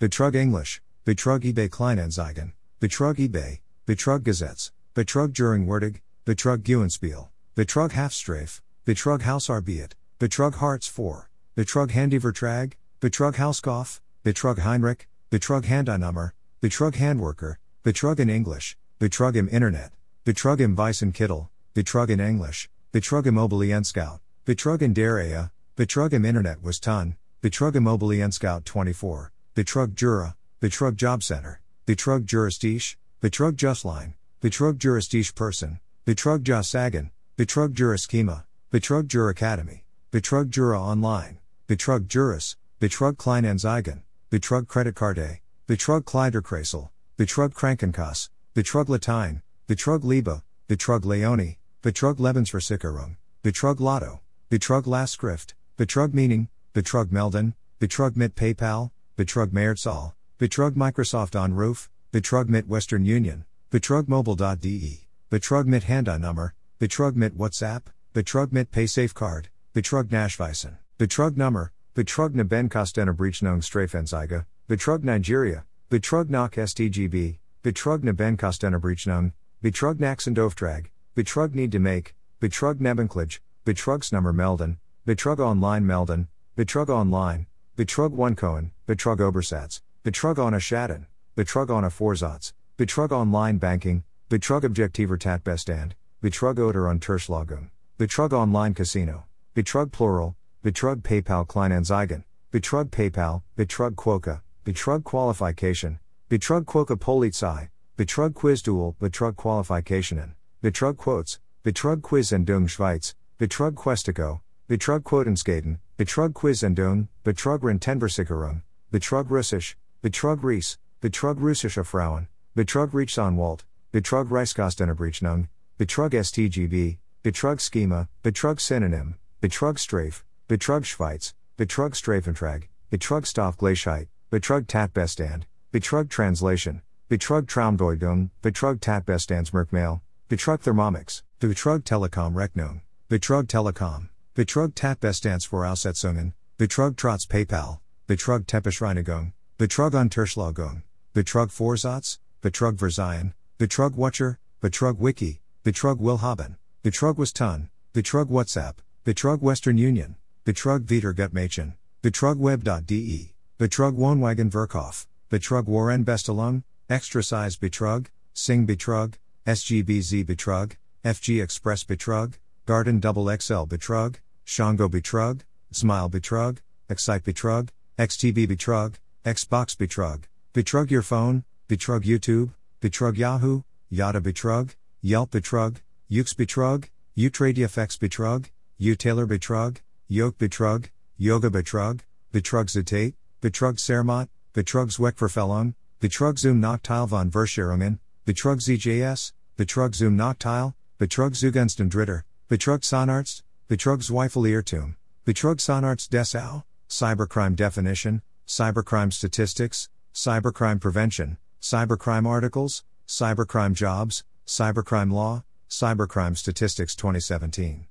Betrug 0.00 0.34
English, 0.34 0.80
Betrug 1.04 1.44
eBay 1.44 1.68
Kleinanzeigen, 1.68 2.52
Betrug 2.80 3.20
eBay, 3.20 3.60
Betrug 3.86 4.24
Gesetz, 4.24 4.72
Betrug 4.94 5.32
Juringwürdig, 5.32 6.02
Betrug 6.26 6.62
Gewinnspiel, 6.62 7.30
Betrug 7.56 7.92
Halfstrafe, 7.92 8.60
Betrug 8.84 9.22
Hausarbeit, 9.22 9.92
Betrug 10.18 10.56
Hartz 10.56 10.86
4, 10.86 11.28
Betrug 11.56 11.90
Handyvertrag, 11.90 12.74
Betrug 13.00 13.36
Hauskauf, 13.36 14.02
Betrug 14.22 14.58
Heinrich, 14.58 15.06
Betrug 15.30 15.64
Handeinummer, 15.64 16.32
Betrug 16.60 16.94
Handworker, 16.96 17.56
Betrug 17.82 18.18
in 18.18 18.28
English, 18.28 18.76
Betrug 19.00 19.34
im 19.34 19.48
Internet, 19.48 19.92
Betrug 20.26 20.60
im 20.60 20.76
Weißen 20.76 21.14
Kittel, 21.14 21.48
Betrug 21.74 22.10
in 22.10 22.20
English, 22.20 22.68
Betrug 22.92 23.24
Immobilienscout, 23.24 24.20
Betrug 24.44 24.82
in 24.82 24.92
der 24.92 25.18
Ehe, 25.20 25.50
Betrug 25.74 26.12
im 26.12 26.26
Internet 26.26 26.58
was 26.62 26.78
ton, 26.78 27.16
Betrug 27.40 27.74
Immobilienscout 27.76 28.66
24, 28.66 29.30
Betrug 29.54 29.94
Jura, 29.94 30.34
Betrug 30.60 30.96
Jobcenter, 30.96 31.60
Betrug 31.86 32.26
Juristisch, 32.26 32.96
Betrug 33.22 33.56
Justline, 33.56 34.12
Betrug 34.42 34.78
Juristisch 34.78 35.32
Person, 35.32 35.78
Betrug 36.04 36.42
Jossagen, 36.42 37.10
Betrug 37.38 37.74
Juraschema, 37.74 38.42
Betrug 38.72 39.06
Juracademy, 39.06 39.82
Betrug 40.10 40.50
Jura 40.50 40.80
Online, 40.80 41.38
Betrug 41.68 42.08
Juris, 42.08 42.56
Betrug 42.80 43.14
Kleinanzeigen, 43.14 44.02
Betrug 44.32 44.66
Kreditkarte, 44.66 45.38
Betrug 45.68 46.02
Kleiderkreisel, 46.02 46.88
Betrug 47.16 47.54
Krankenkasse, 47.54 48.30
Betrug 48.52 48.88
Latein, 48.88 49.42
Betrug 49.68 50.02
Liebe, 50.02 50.42
Betrug 50.68 51.04
Leone, 51.04 51.56
Betrug 51.80 52.16
Lebensversicherung, 52.16 53.14
Betrug 53.44 53.78
Lotto, 53.78 54.18
Betrug 54.50 54.86
Lastschrift, 54.86 55.54
Betrug 55.78 56.12
Meaning, 56.12 56.48
Betrug 56.74 57.12
Melden, 57.12 57.54
Betrug 57.78 58.16
mit 58.16 58.34
PayPal, 58.34 58.90
Betrug 59.16 59.52
Mehrzahl, 59.52 60.14
Betrug 60.40 60.74
Microsoft 60.74 61.36
on 61.36 61.54
Roof, 61.54 61.88
Betrug 62.12 62.48
mit 62.48 62.66
Western 62.66 63.04
Union, 63.04 63.44
Betrug 63.72 64.06
Mobile.de, 64.06 64.98
Betrug 65.30 65.66
mit 65.66 65.84
Handynummer, 65.84 66.52
Betrug 66.78 67.16
mit 67.16 67.38
WhatsApp, 67.38 67.88
Betrug 68.12 68.52
mit 68.52 68.70
PaySafeCard, 68.70 69.46
Betrug 69.72 70.10
Nachweisen, 70.10 70.76
Betrug 70.98 71.38
Nummer, 71.38 71.70
Betrug 71.94 72.34
ne 72.34 72.44
Benkostenabrechnung 72.44 73.62
Strafenzeige, 73.62 74.44
Betrug 74.68 75.02
Nigeria, 75.02 75.64
Betrug 75.88 76.28
nach 76.28 76.50
STGB, 76.50 77.38
Betrug 77.62 78.02
ne 78.02 78.12
Benkostenabrechnung, 78.12 79.32
Betrug 79.62 79.98
Nachsendauftrag, 79.98 80.90
Betrug 81.16 81.54
need 81.54 81.72
to 81.72 81.78
make, 81.78 82.14
Betrug 82.42 82.78
Nebenklage, 82.78 83.40
Betrugsnummer 83.64 84.34
melden, 84.34 84.76
Betrug 85.06 85.38
online 85.38 85.86
melden, 85.86 86.28
Betrug 86.58 86.90
online, 86.90 87.46
Betrug 87.74 88.12
Onekoen, 88.12 88.72
Betrug 88.86 89.18
Obersatz, 89.20 89.80
Betrug 90.04 90.36
ohne 90.36 90.60
Schaden, 90.60 91.06
Betrug 91.34 91.70
ohne 91.70 91.88
Vorsatz, 91.88 92.52
Betrug 92.78 93.12
online 93.12 93.58
banking, 93.58 94.02
Betrug 94.30 94.62
objektiver 94.62 95.18
Tatbestand, 95.18 95.92
Betrug 96.22 96.56
oder 96.56 96.88
Unterschlagung, 96.88 97.68
Betrug 97.98 98.32
online 98.32 98.72
casino, 98.72 99.24
Betrug 99.54 99.92
plural, 99.92 100.34
Betrug 100.64 101.02
PayPal 101.02 101.46
Kleinanzeigen, 101.46 102.24
Betrug 102.50 102.90
PayPal, 102.90 103.42
Betrug 103.58 103.94
Quoka, 103.94 104.40
Betrug 104.64 105.04
Qualification, 105.04 105.98
Betrug 106.30 106.64
Quoka 106.64 106.96
Polizei, 106.96 107.68
Betrug 107.98 108.32
quiz 108.32 108.62
Quizduel, 108.62 108.96
Betrug 108.96 109.36
Qualificationen, 109.36 110.32
Betrug 110.62 110.96
Quotes, 110.96 111.40
Betrug 111.62 112.00
quiz 112.00 112.32
Quizendung 112.32 112.66
Schweiz, 112.66 113.14
Betrug 113.38 113.74
Questico, 113.74 114.40
Betrug 114.66 115.02
Quotenskaden, 115.02 115.78
Betrug 115.98 116.32
Quiz 116.32 116.62
Quizendung, 116.62 117.08
Betrug 117.22 117.60
Rentenversicherung, 117.60 118.62
Betrug 118.90 119.28
Russisch, 119.28 119.76
Betrug 120.02 120.42
Ries, 120.42 120.78
Betrug 121.02 121.38
Russische 121.38 121.84
Frauen, 121.84 122.28
Betrug 122.54 122.90
Rechtsanwalt, 122.92 123.60
Betrug 123.94 124.28
Reichskostenabrechnung, 124.28 125.48
Betrug 125.78 126.12
STGB, 126.12 126.98
Betrug 127.24 127.58
Schema, 127.58 128.08
Betrug 128.22 128.60
Synonym, 128.60 129.14
Betrug 129.40 129.78
Strafe, 129.78 130.22
Betrug 130.48 130.84
Schweiz, 130.84 131.32
Betrug 131.56 131.94
Strafentrag, 131.94 132.68
Betrug 132.90 133.24
Stoffgleichheit, 133.24 134.08
Betrug 134.30 134.66
Tatbestand, 134.66 135.44
Betrug 135.72 136.10
Translation, 136.10 136.82
Betrug 137.08 137.46
Traumdeutung, 137.46 138.28
Betrug 138.42 138.80
Tatbestandsmerkmal, 138.80 140.02
Betrug 140.28 140.62
Thermomix, 140.62 141.22
Betrug 141.40 141.84
Telekom 141.84 142.34
Rechnung, 142.34 142.82
Betrug 143.08 143.48
Telekom, 143.48 144.10
Betrug 144.34 144.74
Tatbestandsvoraussetzungen, 144.74 146.34
Betrug 146.58 146.96
Trotz 146.96 147.26
PayPal, 147.26 147.78
Betrug 148.06 148.46
Teppichreinigung, 148.46 149.32
Betrug 149.56 149.92
Unterschlagung, 149.94 150.82
Betrug 151.14 151.50
Vorsatz, 151.50 152.18
Betrug 152.42 152.76
Verzeihn, 152.76 153.34
Betrug 153.56 153.94
Watcher, 153.94 154.40
Betrug 154.60 154.98
Wiki, 154.98 155.40
Betrug 155.64 156.00
Willhaben, 156.00 156.56
Betrug 156.82 157.16
was 157.16 157.32
Ton, 157.32 157.68
Betrug 157.94 158.30
WhatsApp, 158.30 158.78
Betrug 159.04 159.40
Western 159.40 159.78
Union, 159.78 160.16
Betrug 160.44 160.84
Wiedergutmachen, 160.86 161.74
Betrug 162.02 162.38
Web.de, 162.38 163.30
Betrug 163.60 163.96
Wohnwagen 163.96 164.50
Verkauf, 164.50 165.06
Betrug 165.30 165.66
Warren 165.66 166.04
Bestelung, 166.04 166.64
Extra 166.90 167.22
Size 167.22 167.56
Betrug, 167.58 168.08
Sing 168.34 168.66
Betrug, 168.66 169.14
SGBZ 169.46 170.24
Betrug, 170.24 170.72
FG 171.04 171.40
Express 171.40 171.84
Betrug, 171.84 172.34
Garden 172.66 172.98
Double 172.98 173.26
XL 173.26 173.66
Betrug, 173.66 174.16
Shango 174.44 174.88
Betrug, 174.88 175.42
Smile 175.70 176.10
Betrug, 176.10 176.58
Excite 176.88 177.22
Betrug, 177.22 177.68
XTB 177.96 178.48
Betrug, 178.48 178.94
Xbox 179.24 179.76
Betrug, 179.76 180.24
Betrug 180.52 180.90
Your 180.90 181.02
Phone, 181.02 181.44
Betrug 181.72 182.04
YouTube, 182.04 182.52
Betrug 182.82 183.16
Yahoo, 183.16 183.64
Yada 183.88 184.20
Betrug, 184.20 184.74
Yelp 185.00 185.30
Betrug, 185.30 185.80
Ukes 186.10 186.34
Betrug, 186.34 186.90
Utradefx 187.16 187.98
Betrug, 187.98 188.50
Taylor 188.98 189.26
Betrug, 189.26 189.78
Yoke 190.06 190.36
Betrug, 190.36 190.90
Yoga 191.16 191.48
Betrug, 191.48 192.00
Betrug 192.30 192.66
Zitate, 192.66 193.14
Betrug 193.40 193.78
Sermot, 193.78 194.28
Betrug 194.52 194.90
Zweckverfellung, 194.90 195.72
Betrug 195.98 196.38
Zoom 196.38 196.60
Nachteil 196.60 197.08
von 197.08 197.30
Verscherungen, 197.30 197.98
Betrug 198.26 198.60
ZJS, 198.60 199.32
Betrug 199.56 199.94
Zoom 199.94 200.14
Nachteil, 200.18 200.74
Betrug 201.00 201.32
Zugunsten 201.32 201.88
Dritter, 201.88 202.24
Betrug 202.50 202.82
Sonarzt, 202.82 203.44
Betrug 203.70 204.00
Zweifelirrtum, 204.02 204.96
Betrug 205.24 205.58
Sonarzt 205.58 206.10
Dessau, 206.10 206.64
Cybercrime 206.90 207.56
Definition, 207.56 208.20
Cybercrime 208.46 209.10
Statistics, 209.10 209.88
Cybercrime 210.12 210.78
Prevention, 210.78 211.38
Cybercrime 211.62 212.26
Articles, 212.26 212.82
Cybercrime 213.06 213.72
Jobs, 213.72 214.24
Cybercrime 214.48 215.12
Law, 215.12 215.44
Cybercrime 215.70 216.36
Statistics 216.36 216.96
2017. 216.96 217.86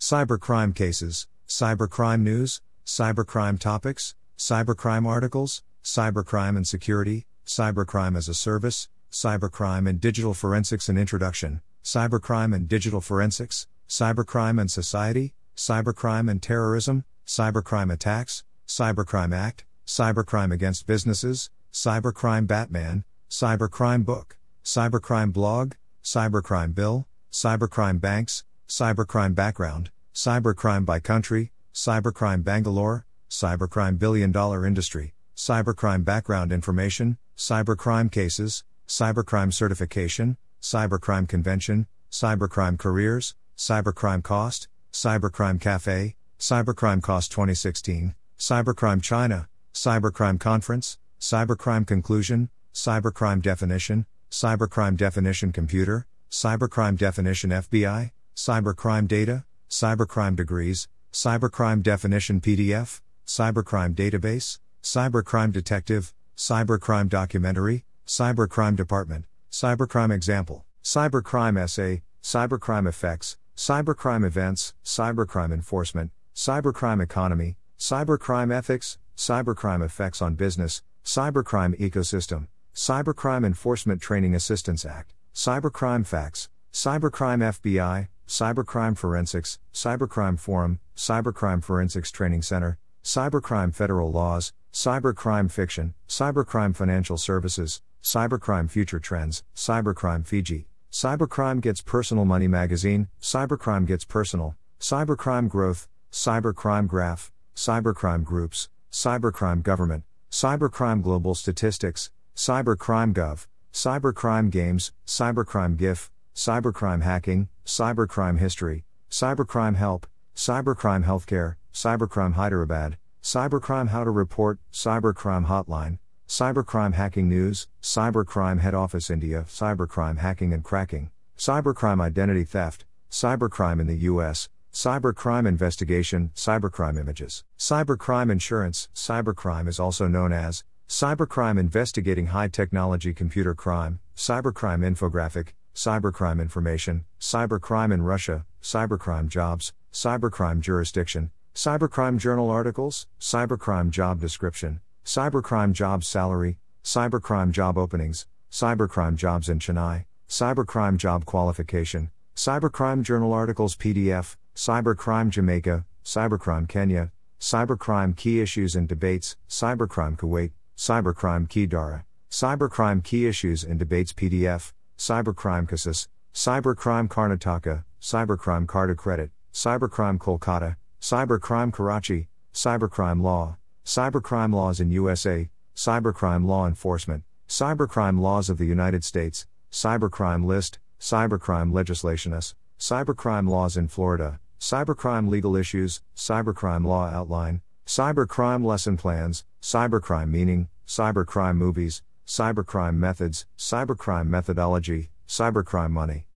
Cybercrime 0.00 0.74
Cases, 0.74 1.28
Cybercrime 1.46 2.22
News, 2.22 2.62
Cybercrime 2.86 3.58
Topics, 3.58 4.14
Cybercrime 4.38 5.06
Articles, 5.06 5.62
Cybercrime 5.84 6.56
and 6.56 6.66
Security, 6.66 7.26
Cybercrime 7.44 8.16
as 8.16 8.26
a 8.26 8.32
Service, 8.32 8.88
Cybercrime 9.12 9.86
and 9.86 10.00
Digital 10.00 10.32
Forensics 10.32 10.88
and 10.88 10.98
Introduction, 10.98 11.60
Cybercrime 11.84 12.54
and 12.54 12.68
Digital 12.68 13.02
Forensics, 13.02 13.66
Cybercrime 13.86 14.58
and 14.58 14.70
Society, 14.70 15.34
Cybercrime 15.54 16.30
and 16.30 16.42
Terrorism, 16.42 17.04
Cybercrime 17.26 17.92
Attacks, 17.92 18.44
Cybercrime 18.66 19.34
Act, 19.34 19.66
Cybercrime 19.86 20.54
Against 20.54 20.86
Businesses, 20.86 21.50
Cybercrime 21.70 22.46
Batman, 22.46 23.04
Cybercrime 23.30 24.04
Book, 24.04 24.36
Cybercrime 24.64 25.32
Blog, 25.32 25.76
Cybercrime 26.02 26.74
Bill, 26.74 27.06
Cybercrime 27.30 28.00
Banks, 28.00 28.42
Cybercrime 28.68 29.36
Background, 29.36 29.92
Cybercrime 30.12 30.84
by 30.84 30.98
Country, 30.98 31.52
Cybercrime 31.72 32.42
Bangalore, 32.42 33.06
Cybercrime 33.30 34.00
Billion 34.00 34.32
Dollar 34.32 34.66
Industry, 34.66 35.14
Cybercrime 35.36 36.04
Background 36.04 36.50
Information, 36.50 37.18
Cybercrime 37.36 38.10
Cases, 38.10 38.64
Cybercrime 38.88 39.52
Certification, 39.54 40.36
Cybercrime 40.60 41.28
Convention, 41.28 41.86
Cybercrime 42.10 42.76
Careers, 42.76 43.36
Cybercrime 43.56 44.24
Cost, 44.24 44.66
Cybercrime 44.92 45.60
Cafe, 45.60 46.16
Cybercrime 46.40 47.00
Cost 47.00 47.30
2016, 47.30 48.12
Cybercrime 48.40 49.00
China, 49.00 49.48
Cybercrime 49.72 50.40
Conference, 50.40 50.98
Cybercrime 51.20 51.86
Conclusion, 51.86 52.50
Cybercrime 52.74 53.42
Definition, 53.42 54.06
Cybercrime 54.30 54.96
Definition 54.96 55.52
Computer, 55.52 56.06
Cybercrime 56.30 56.96
Definition 56.96 57.50
FBI, 57.50 58.12
Cybercrime 58.36 59.08
Data, 59.08 59.44
Cybercrime 59.68 60.36
Degrees, 60.36 60.88
Cybercrime 61.12 61.82
Definition 61.82 62.40
PDF, 62.40 63.00
Cybercrime 63.26 63.94
Database, 63.94 64.58
Cybercrime 64.82 65.52
Detective, 65.52 66.14
Cybercrime 66.36 67.08
Documentary, 67.08 67.84
Cybercrime 68.06 68.76
Department, 68.76 69.26
Cybercrime 69.50 70.12
Example, 70.12 70.64
Cybercrime 70.82 71.60
Essay, 71.60 72.02
Cybercrime 72.22 72.88
Effects, 72.88 73.36
Cybercrime 73.56 74.24
Events, 74.24 74.74
Cybercrime 74.84 75.52
Enforcement, 75.52 76.12
Cybercrime 76.34 77.02
Economy, 77.02 77.56
Cybercrime 77.78 78.52
Ethics, 78.52 78.96
Cybercrime 79.16 79.84
Effects 79.84 80.22
on 80.22 80.34
Business, 80.34 80.82
Cybercrime 81.04 81.78
Ecosystem, 81.78 82.46
Cybercrime 82.80 83.44
Enforcement 83.44 84.00
Training 84.00 84.34
Assistance 84.34 84.86
Act, 84.86 85.12
Cybercrime 85.34 86.06
Facts, 86.06 86.48
Cybercrime 86.72 87.42
FBI, 87.42 88.08
Cybercrime 88.26 88.96
Forensics, 88.96 89.58
Cybercrime 89.74 90.38
Forum, 90.38 90.80
Cybercrime 90.96 91.62
Forensics 91.62 92.10
Training 92.10 92.40
Center, 92.40 92.78
Cybercrime 93.04 93.74
Federal 93.74 94.10
Laws, 94.10 94.54
Cybercrime 94.72 95.50
Fiction, 95.50 95.92
Cybercrime 96.08 96.74
Financial 96.74 97.18
Services, 97.18 97.82
Cybercrime 98.02 98.70
Future 98.70 98.98
Trends, 98.98 99.44
Cybercrime 99.54 100.26
Fiji, 100.26 100.66
Cybercrime 100.90 101.60
Gets 101.60 101.82
Personal 101.82 102.24
Money 102.24 102.48
Magazine, 102.48 103.08
Cybercrime 103.20 103.86
Gets 103.86 104.06
Personal, 104.06 104.56
Cybercrime 104.80 105.50
Growth, 105.50 105.86
Cybercrime 106.10 106.86
Graph, 106.86 107.30
Cybercrime 107.54 108.24
Groups, 108.24 108.70
Cybercrime 108.90 109.62
Government, 109.62 110.04
Cybercrime 110.30 111.02
Global 111.02 111.34
Statistics, 111.34 112.10
Cybercrime 112.40 113.12
Gov, 113.12 113.46
Cybercrime 113.70 114.48
Games, 114.48 114.92
Cybercrime 115.06 115.76
GIF, 115.76 116.10
Cybercrime 116.34 117.02
Hacking, 117.02 117.50
Cybercrime 117.66 118.38
History, 118.38 118.86
Cybercrime 119.10 119.76
Help, 119.76 120.06
Cybercrime 120.34 121.04
Healthcare, 121.04 121.56
Cybercrime 121.74 122.32
Hyderabad, 122.32 122.96
Cybercrime 123.22 123.88
How 123.88 124.04
to 124.04 124.10
Report, 124.10 124.58
Cybercrime 124.72 125.48
Hotline, 125.48 125.98
Cybercrime 126.26 126.94
Hacking 126.94 127.28
News, 127.28 127.68
Cybercrime 127.82 128.60
Head 128.60 128.72
Office 128.72 129.10
India, 129.10 129.44
Cybercrime 129.46 130.16
Hacking 130.16 130.54
and 130.54 130.64
Cracking, 130.64 131.10
Cybercrime 131.36 132.00
Identity 132.00 132.44
Theft, 132.44 132.86
Cybercrime 133.10 133.82
in 133.82 133.86
the 133.86 134.08
US, 134.08 134.48
Cybercrime 134.72 135.46
Investigation, 135.46 136.30
Cybercrime 136.34 136.98
Images, 136.98 137.44
Cybercrime 137.58 138.32
Insurance, 138.32 138.88
Cybercrime 138.94 139.68
is 139.68 139.78
also 139.78 140.08
known 140.08 140.32
as 140.32 140.64
Cybercrime 140.90 141.56
Investigating 141.56 142.26
High 142.26 142.48
Technology 142.48 143.14
Computer 143.14 143.54
Crime, 143.54 144.00
Cybercrime 144.16 144.82
Infographic, 144.82 145.50
Cybercrime 145.72 146.40
Information, 146.40 147.04
Cybercrime 147.20 147.92
in 147.92 148.02
Russia, 148.02 148.44
Cybercrime 148.60 149.28
Jobs, 149.28 149.72
Cybercrime 149.92 150.58
Jurisdiction, 150.58 151.30
Cybercrime 151.54 152.18
Journal 152.18 152.50
Articles, 152.50 153.06
Cybercrime 153.20 153.90
Job 153.90 154.18
Description, 154.18 154.80
Cybercrime 155.04 155.72
Job 155.72 156.02
Salary, 156.02 156.58
Cybercrime 156.82 157.52
Job 157.52 157.78
Openings, 157.78 158.26
Cybercrime 158.50 159.14
Jobs 159.14 159.48
in 159.48 159.60
Chennai, 159.60 160.06
Cybercrime 160.28 160.96
Job 160.96 161.24
Qualification, 161.24 162.10
Cybercrime 162.34 163.04
Journal 163.04 163.32
Articles 163.32 163.76
PDF, 163.76 164.34
Cybercrime 164.56 165.30
Jamaica, 165.30 165.84
Cybercrime 166.04 166.68
Kenya, 166.68 167.12
Cybercrime 167.38 168.16
Key 168.16 168.40
Issues 168.40 168.74
and 168.74 168.88
Debates, 168.88 169.36
Cybercrime 169.48 170.16
Kuwait, 170.16 170.50
Cybercrime 170.80 171.46
Key 171.46 171.66
Dara, 171.66 172.06
Cybercrime 172.30 173.04
Key 173.04 173.26
Issues 173.26 173.64
and 173.64 173.78
Debates 173.78 174.14
PDF, 174.14 174.72
Cybercrime 174.96 175.68
Casas, 175.68 176.08
Cybercrime 176.32 177.06
Karnataka, 177.06 177.84
Cybercrime 178.00 178.66
Carta 178.66 178.94
Credit, 178.94 179.30
Cybercrime 179.52 180.16
Kolkata, 180.16 180.76
Cybercrime 180.98 181.70
Karachi, 181.70 182.28
Cybercrime 182.54 183.20
Law, 183.20 183.58
Cybercrime 183.84 184.54
Laws 184.54 184.80
in 184.80 184.90
USA, 184.90 185.50
Cybercrime 185.76 186.46
Law 186.46 186.66
Enforcement, 186.66 187.24
Cybercrime 187.46 188.18
Laws 188.18 188.48
of 188.48 188.56
the 188.56 188.64
United 188.64 189.04
States, 189.04 189.46
Cybercrime 189.70 190.46
List, 190.46 190.78
Cybercrime 190.98 191.72
Legislationus, 191.72 192.54
Cybercrime 192.78 193.50
Laws 193.50 193.76
in 193.76 193.86
Florida, 193.86 194.40
Cybercrime 194.58 195.28
Legal 195.28 195.56
Issues, 195.56 196.00
Cybercrime 196.16 196.86
Law 196.86 197.04
Outline, 197.04 197.60
Cybercrime 197.86 198.64
Lesson 198.64 198.96
Plans, 198.96 199.44
Cybercrime 199.62 200.30
Meaning, 200.30 200.68
Cybercrime 200.86 201.56
Movies, 201.56 202.02
Cybercrime 202.26 202.96
Methods, 202.96 203.46
Cybercrime 203.58 204.26
Methodology, 204.26 205.10
Cybercrime 205.28 205.90
Money. 205.90 206.26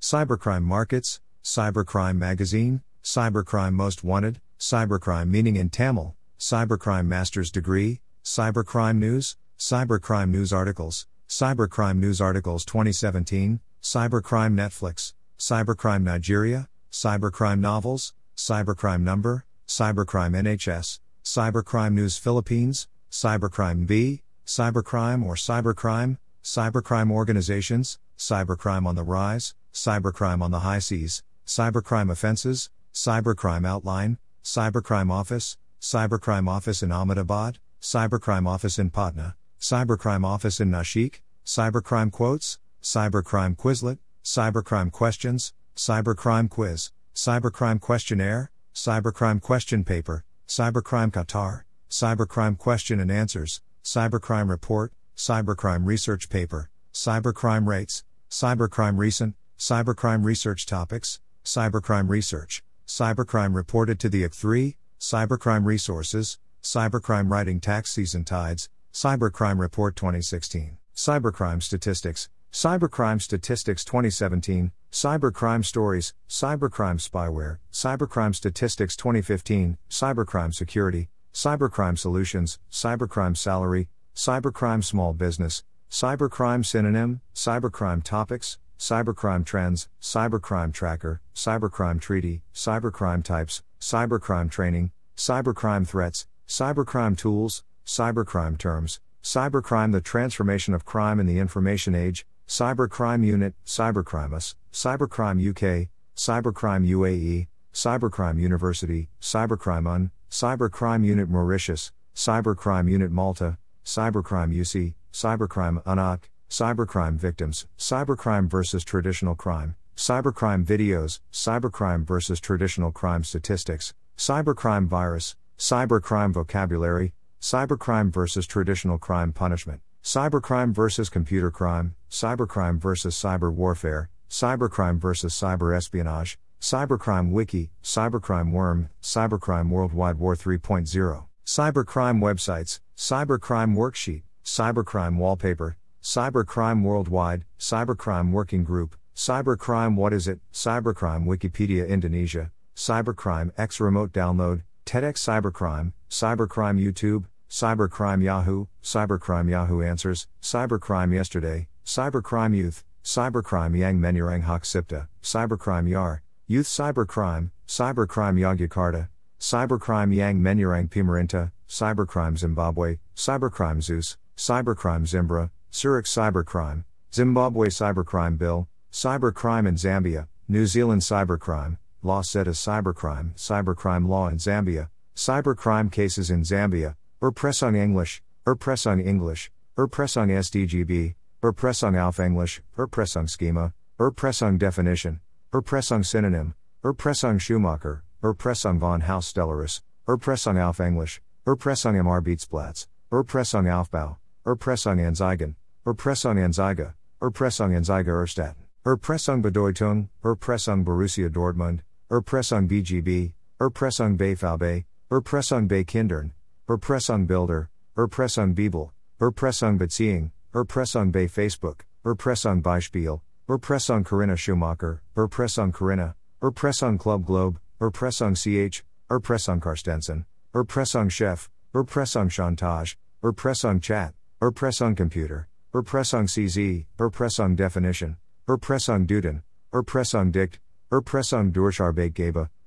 Cybercrime 0.00 0.62
Markets, 0.62 1.20
Cybercrime 1.42 2.16
Magazine, 2.16 2.82
Cybercrime 3.02 3.72
Most 3.72 4.04
Wanted, 4.04 4.40
Cybercrime 4.60 5.28
Meaning 5.28 5.56
in 5.56 5.70
Tamil, 5.70 6.14
Cybercrime 6.38 7.06
Master's 7.06 7.50
Degree, 7.50 8.00
Cybercrime 8.24 8.98
News, 8.98 9.36
Cybercrime 9.58 10.30
News 10.30 10.52
Articles, 10.52 11.06
Cybercrime 11.28 11.98
News 11.98 12.20
Articles 12.20 12.64
2017, 12.64 13.58
Cybercrime 13.82 14.54
Netflix, 14.54 15.14
Cybercrime 15.36 16.02
Nigeria, 16.02 16.68
Cybercrime 16.92 17.58
Novels, 17.58 18.14
Cybercrime 18.36 19.00
Number, 19.00 19.44
Cybercrime 19.66 20.36
NHS, 20.36 21.00
Cybercrime 21.28 21.92
News 21.92 22.16
Philippines, 22.16 22.88
Cybercrime 23.10 23.86
B, 23.86 24.22
Cybercrime 24.46 25.22
or 25.22 25.34
Cybercrime, 25.34 26.16
Cybercrime 26.42 27.12
Organizations, 27.12 27.98
Cybercrime 28.16 28.86
on 28.86 28.94
the 28.94 29.02
Rise, 29.02 29.54
Cybercrime 29.70 30.40
on 30.40 30.52
the 30.52 30.60
High 30.60 30.78
Seas, 30.78 31.22
Cybercrime 31.46 32.10
Offenses, 32.10 32.70
Cybercrime 32.94 33.66
Outline, 33.66 34.16
Cybercrime 34.42 35.10
Office, 35.12 35.58
Cybercrime 35.82 36.48
Office 36.48 36.82
in 36.82 36.90
Ahmedabad, 36.90 37.58
Cybercrime 37.78 38.48
Office 38.48 38.78
in 38.78 38.88
Patna, 38.88 39.36
Cybercrime 39.60 40.24
Office 40.24 40.60
in 40.60 40.70
Nashik, 40.70 41.16
Cybercrime 41.44 42.10
Quotes, 42.10 42.58
Cybercrime 42.82 43.54
Quizlet, 43.54 43.98
Cybercrime 44.24 44.90
Questions, 44.90 45.52
Cybercrime 45.76 46.48
Quiz, 46.48 46.90
Cybercrime 47.14 47.78
Questionnaire, 47.78 48.50
Cybercrime 48.74 49.42
Question 49.42 49.84
Paper, 49.84 50.24
Cybercrime 50.48 51.10
Qatar, 51.10 51.64
Cybercrime 51.90 52.56
Question 52.56 53.00
and 53.00 53.12
Answers, 53.12 53.60
Cybercrime 53.84 54.48
Report, 54.48 54.90
Cybercrime 55.14 55.84
Research 55.84 56.30
Paper, 56.30 56.70
Cybercrime 56.90 57.66
Rates, 57.66 58.02
Cybercrime 58.30 58.96
Recent, 58.96 59.34
Cybercrime 59.58 60.24
Research 60.24 60.64
Topics, 60.64 61.20
Cybercrime 61.44 62.08
Research, 62.08 62.64
Cybercrime 62.86 63.54
Reported 63.54 64.00
to 64.00 64.08
the 64.08 64.22
IC3, 64.22 64.76
Cybercrime 64.98 65.66
Resources, 65.66 66.38
Cybercrime 66.62 67.30
Writing 67.30 67.60
Tax 67.60 67.90
Season 67.90 68.24
Tides, 68.24 68.70
Cybercrime 68.90 69.58
Report 69.58 69.94
2016, 69.96 70.78
Cybercrime 70.96 71.62
Statistics, 71.62 72.30
Cybercrime 72.52 73.20
Statistics 73.20 73.84
2017, 73.84 74.72
Cybercrime 74.90 75.64
Stories, 75.64 76.14
Cybercrime 76.28 76.98
Spyware, 76.98 77.58
Cybercrime 77.70 78.34
Statistics 78.34 78.96
2015, 78.96 79.76
Cybercrime 79.90 80.54
Security, 80.54 81.10
Cybercrime 81.32 81.98
Solutions, 81.98 82.58
Cybercrime 82.72 83.36
Salary, 83.36 83.88
Cybercrime 84.16 84.82
Small 84.82 85.12
Business, 85.12 85.62
Cybercrime 85.90 86.64
Synonym, 86.64 87.20
Cybercrime 87.34 88.02
Topics, 88.02 88.58
Cybercrime 88.78 89.44
Trends, 89.44 89.88
Cybercrime 90.00 90.72
Tracker, 90.72 91.20
Cybercrime 91.34 92.00
Treaty, 92.00 92.42
Cybercrime 92.54 93.22
Types, 93.22 93.62
Cybercrime 93.78 94.50
Training, 94.50 94.90
Cybercrime 95.16 95.86
Threats, 95.86 96.26
Cybercrime 96.48 97.16
Tools, 97.16 97.62
Cybercrime 97.86 98.56
Terms, 98.56 99.00
Cybercrime 99.22 99.92
The 99.92 100.00
Transformation 100.00 100.72
of 100.72 100.86
Crime 100.86 101.20
in 101.20 101.26
the 101.26 101.38
Information 101.38 101.94
Age, 101.94 102.24
Cybercrime 102.48 103.26
Unit, 103.26 103.54
Cybercrimus, 103.66 104.54
Cybercrime 104.72 105.50
UK, 105.50 105.88
Cybercrime 106.16 106.88
UAE, 106.88 107.46
Cybercrime 107.74 108.40
University, 108.40 109.10
Cybercrime 109.20 109.84
UN, 109.84 110.10
Cybercrime 110.30 111.04
Unit 111.04 111.28
Mauritius, 111.28 111.92
Cybercrime 112.14 112.90
Unit 112.90 113.10
Malta, 113.10 113.58
Cybercrime 113.84 114.56
UC, 114.56 114.94
Cybercrime 115.12 115.84
UNOC, 115.84 116.20
Cybercrime 116.48 117.16
Victims, 117.16 117.66
Cybercrime 117.78 118.48
versus 118.48 118.82
Traditional 118.82 119.34
Crime, 119.34 119.76
Cybercrime 119.94 120.64
Videos, 120.64 121.20
Cybercrime 121.30 122.06
versus 122.06 122.40
Traditional 122.40 122.90
Crime 122.90 123.24
Statistics, 123.24 123.92
Cybercrime 124.16 124.86
Virus, 124.86 125.36
Cybercrime 125.58 126.32
Vocabulary, 126.32 127.12
Cybercrime 127.42 128.10
versus 128.10 128.46
Traditional 128.46 128.96
Crime 128.96 129.34
Punishment, 129.34 129.82
Cybercrime 130.08 130.72
versus 130.72 131.10
Computer 131.10 131.50
Crime, 131.50 131.94
Cybercrime 132.10 132.78
versus 132.78 133.14
Cyber 133.14 133.52
Warfare, 133.52 134.08
Cybercrime 134.30 134.96
vs. 134.96 135.34
Cyber 135.34 135.76
Espionage, 135.76 136.38
Cybercrime 136.62 137.30
Wiki, 137.30 137.72
Cybercrime 137.82 138.50
Worm, 138.50 138.88
Cybercrime 139.02 139.68
Worldwide 139.68 140.18
War 140.18 140.34
3.0, 140.34 141.26
Cybercrime 141.44 142.20
Websites, 142.22 142.80
Cybercrime 142.96 143.76
Worksheet, 143.76 144.22
Cybercrime 144.42 145.18
Wallpaper, 145.18 145.76
Cybercrime 146.02 146.82
Worldwide, 146.84 147.44
Cybercrime 147.58 148.32
Working 148.32 148.64
Group, 148.64 148.96
Cybercrime 149.14 149.94
What 149.94 150.14
is 150.14 150.26
it? 150.26 150.40
Cybercrime 150.54 151.26
Wikipedia 151.26 151.86
Indonesia, 151.86 152.50
Cybercrime 152.74 153.52
X 153.58 153.78
Remote 153.78 154.12
Download, 154.12 154.62
TEDx 154.86 155.18
Cybercrime, 155.18 155.92
Cybercrime 156.08 156.82
YouTube, 156.82 157.26
Cybercrime 157.50 158.22
Yahoo, 158.22 158.68
Cybercrime 158.82 159.48
Yahoo 159.48 159.82
Answers, 159.82 160.26
Cybercrime 160.42 161.14
Yesterday, 161.14 161.68
Cybercrime 161.84 162.54
Youth, 162.54 162.84
Cybercrime 163.02 163.76
Yang 163.78 163.98
Menurang 163.98 164.42
Hak 164.42 164.64
Sipta, 164.64 165.08
Cybercrime 165.22 165.88
Yar, 165.88 166.22
Youth 166.46 166.66
Cybercrime, 166.66 167.50
Cybercrime 167.66 168.38
Yogyakarta, 168.38 169.08
Cybercrime 169.40 170.14
Yang 170.14 170.40
Menurang 170.40 170.90
Pimarinta, 170.90 171.50
Cybercrime 171.66 172.36
Zimbabwe, 172.36 172.98
Cybercrime 173.16 173.82
Zeus, 173.82 174.18
Cybercrime 174.36 175.06
Zimbra, 175.06 175.50
Zurich 175.72 176.06
Cybercrime, 176.06 176.84
Zimbabwe 177.12 177.68
Cybercrime 177.68 178.36
Bill, 178.36 178.68
Cybercrime 178.92 179.66
in 179.66 179.74
Zambia, 179.76 180.28
New 180.48 180.66
Zealand 180.66 181.00
Cybercrime, 181.00 181.78
Law 182.02 182.20
Set 182.20 182.46
as 182.46 182.58
Cybercrime, 182.58 183.34
Cybercrime 183.36 184.06
Law 184.06 184.28
in 184.28 184.36
Zambia, 184.36 184.88
Cybercrime 185.16 185.90
Cases 185.90 186.30
in 186.30 186.42
Zambia, 186.42 186.94
Erpressung 187.20 187.74
English, 187.74 188.22
Erpressung 188.46 189.00
English, 189.04 189.50
Erpressung 189.76 190.30
SDGB, 190.30 191.16
Erpressung 191.42 191.96
auf 191.96 192.20
English, 192.20 192.62
Erpressung 192.76 193.26
Schema, 193.26 193.72
Erpressung 193.98 194.56
Definition, 194.56 195.18
Erpressung 195.52 196.04
Synonym, 196.04 196.54
Erpressung 196.84 197.40
Schumacher, 197.40 198.02
Erpressung 198.22 198.78
von 198.78 199.02
Haus 199.02 199.32
Stellaris, 199.32 199.82
Erpressung 200.06 200.58
auf 200.58 200.78
English, 200.78 201.20
Erpressung 201.44 201.96
im 201.96 202.06
Arbeitsplatz, 202.06 202.86
Erpressung 203.10 203.68
Aufbau, 203.68 204.16
Erpressung 204.46 205.00
Anzeigen, 205.00 205.56
Erpressung 205.84 206.38
Anzeige, 206.38 206.94
Erpressung 207.20 207.74
Anzeige 207.74 208.12
Erstatten. 208.12 208.68
Erpressung 208.86 209.42
Bedeutung, 209.42 210.08
Erpressung 210.24 210.84
Borussia 210.84 211.28
Dortmund, 211.28 211.82
Erpressung 212.10 212.68
BGB, 212.68 213.34
Erpressung 213.60 214.16
BVB, 214.16 214.86
Erpressung 215.10 215.66
bei 215.66 215.82
Kindern, 215.82 216.32
Erpressung 216.68 217.26
Bilder, 217.26 217.70
Erpressung 217.96 218.54
Bibel, 218.54 218.92
Erpressung 219.18 219.78
Beziehung, 219.78 220.30
Erpressung 220.54 221.10
bei 221.10 221.26
Facebook, 221.26 221.86
Erpressung 222.04 222.60
Beispiel, 222.60 223.22
Erpressung 223.48 224.04
Corinna 224.04 224.36
Schumacher, 224.36 225.00
Erpressung 225.16 225.72
Corinna, 225.72 226.14
Erpressung 226.42 226.98
Club 226.98 227.24
Globe, 227.24 227.58
Erpressung 227.80 228.34
CH, 228.34 228.82
Erpressung 229.10 229.60
Karstensen, 229.62 230.26
Erpressung 230.54 231.08
Chef, 231.08 231.48
Erpressung 231.74 232.28
Chantage, 232.28 232.96
Erpressung 233.24 233.80
Chat, 233.80 234.12
Erpressung 234.42 234.94
Computer, 234.94 235.48
Erpressung 235.74 236.26
CZ, 236.26 236.84
Erpressung 236.98 237.56
Definition, 237.56 238.18
Erpressung 238.46 239.06
Duden, 239.06 239.40
Erpressung 239.72 240.30
Dict, 240.30 240.60
Erpressung 240.92 241.50
Durcharbeit 241.50 242.12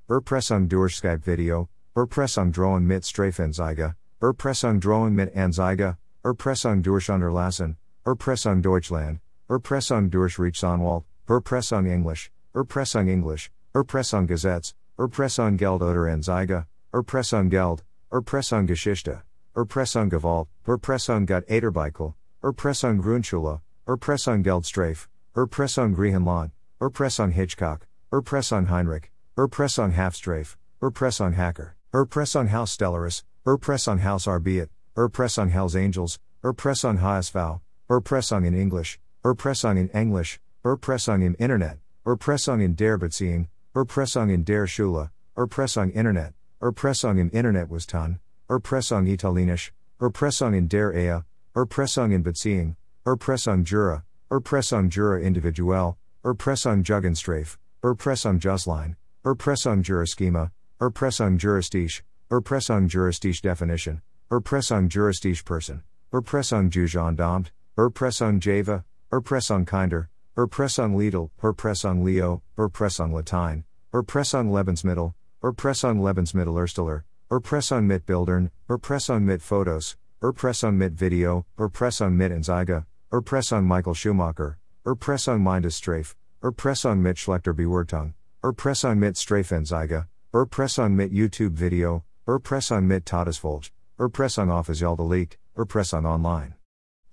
Erpressung 0.09 0.67
durch 0.67 0.95
Skype 0.95 1.23
Video, 1.23 1.69
Erpressung 1.93 2.53
Drohung 2.53 2.87
mit 2.87 3.03
Strafenzeige, 3.03 3.95
Erpressung 4.21 4.79
Drohung 4.79 5.13
mit 5.13 5.35
Anzeige, 5.35 5.97
Erpressung 6.23 6.81
durch 6.81 7.09
Unterlassen, 7.09 7.75
Erpressung 8.05 8.61
Deutschland, 8.61 9.19
Erpressung 9.49 10.09
durch 10.09 10.39
Rechtsanwalt, 10.39 11.03
Erpressung 11.27 11.85
Englisch, 11.85 12.31
Erpressung 12.55 13.09
Englisch, 13.09 13.51
Erpressung 13.75 14.25
Gesetz, 14.25 14.73
Erpressung 14.97 15.57
Geld 15.57 15.81
oder 15.81 16.07
Anzeige, 16.07 16.65
Erpressung 16.93 17.49
Geld, 17.49 17.83
Erpressung 18.09 18.65
Geschichte, 18.65 19.23
Erpressung 19.53 20.07
Gewalt, 20.09 20.47
Erpressung 20.65 21.25
Gut 21.25 21.43
Aderbeichel, 21.49 22.13
Erpressung 22.41 23.01
Grundschule, 23.01 23.59
Erpressung 23.85 24.43
Geldstrafe, 24.43 25.09
Erpressung 25.35 25.93
Griechenland, 25.93 26.51
Erpressung 26.79 27.31
Hitchcock, 27.31 27.85
Erpressung 28.13 28.69
Heinrich, 28.69 29.11
Erpressung 29.37 29.91
Halfstrafe, 29.91 30.55
Erpressung 30.81 31.35
Hacker, 31.35 31.75
Erpressung 31.93 32.47
Haus 32.47 32.77
Stellaris, 32.77 33.23
Erpressung 33.45 33.99
Haus 33.99 34.25
Arbiet, 34.25 34.69
Erpressung 34.95 35.49
Hells 35.49 35.75
Angels, 35.75 36.19
Erpressung 36.41 36.99
HSV, 36.99 37.59
Erpressung 37.89 38.45
in 38.45 38.55
English, 38.55 38.97
Erpressung 39.25 39.77
in 39.77 39.89
English, 39.89 40.39
Erpressung 40.63 41.21
im 41.21 41.35
Internet, 41.35 41.79
Erpressung 42.07 42.61
in 42.61 42.75
der 42.75 42.97
Beziehung, 42.97 43.49
Erpressung 43.75 44.29
in 44.29 44.45
der 44.45 44.67
Schule, 44.67 45.11
Erpressung 45.37 45.91
Internet, 45.91 46.33
Erpressung 46.61 47.17
im 47.17 47.29
Internet 47.31 47.69
was 47.69 47.85
ton, 47.85 48.19
Erpressung 48.49 49.05
Italienisch, 49.05 49.73
Erpressung 49.99 50.53
in 50.53 50.69
der 50.69 50.93
Ehe, 50.93 51.25
Erpressung 51.53 52.13
in 52.13 52.23
Beziehung, 52.23 52.77
Erpressung 53.05 53.65
Jura, 53.65 54.03
Erpressung 54.31 54.89
Jura 54.89 55.19
Individuell, 55.19 55.97
Erpressung 56.23 56.83
Jugendstrafe, 56.83 57.57
Erpressung 57.83 58.39
Justline, 58.39 58.95
Erpressung 59.25 59.83
Juraschema, 59.83 60.51
Erpressung 60.81 61.37
Juristisch, 61.37 62.01
Erpressung 62.31 62.87
Juristisch 62.87 63.39
Definition, 63.39 64.01
Erpressung 64.31 64.89
Juristisch 64.89 65.45
Person, 65.45 65.83
Erpressung 66.11 66.71
Jugendamt, 66.71 67.51
Erpressung 67.77 68.39
Java, 68.39 68.83
Erpressung 69.11 69.63
Kinder, 69.63 70.09
Erpressung 70.35 70.95
Lidl, 70.95 71.29
Erpressung 71.43 72.03
Leo, 72.03 72.41
Erpressung 72.57 73.13
Latein, 73.13 73.63
Erpressung 73.93 74.49
Lebensmittel, 74.49 75.13
Erpressung 75.43 76.01
Lebensmittel 76.01 76.57
Ersteller, 76.57 77.03
Erpressung 77.29 77.85
mit 77.85 78.03
Bildern, 78.07 78.49
Erpressung 78.67 79.23
mit 79.23 79.43
Fotos, 79.43 79.97
Erpressung 80.23 80.75
mit 80.75 80.95
Video, 80.99 81.45
Erpressung 81.59 82.17
mit 82.17 82.31
Anzeige, 82.31 82.87
Erpressung 83.11 83.67
Michael 83.67 83.93
Schumacher, 83.93 84.57
Erpressung 84.83 85.43
Mindesstrafe, 85.43 86.15
Erpressung 86.41 87.03
mit 87.03 87.19
Schlechter 87.19 87.53
Bewertung, 87.53 88.15
Erpressung 88.43 88.97
mit 88.97 89.15
Strafenzeige, 89.15 90.07
Erpressung 90.33 90.95
mit 90.95 91.11
YouTube 91.11 91.59
Video, 91.59 92.05
Erpressung 92.25 92.87
mit 92.87 93.03
Todesfolge, 93.03 93.69
Erpressung 93.99 94.49
offiziell 94.49 94.95
delegt, 94.95 95.35
Erpressung 95.57 96.05
online. 96.05 96.55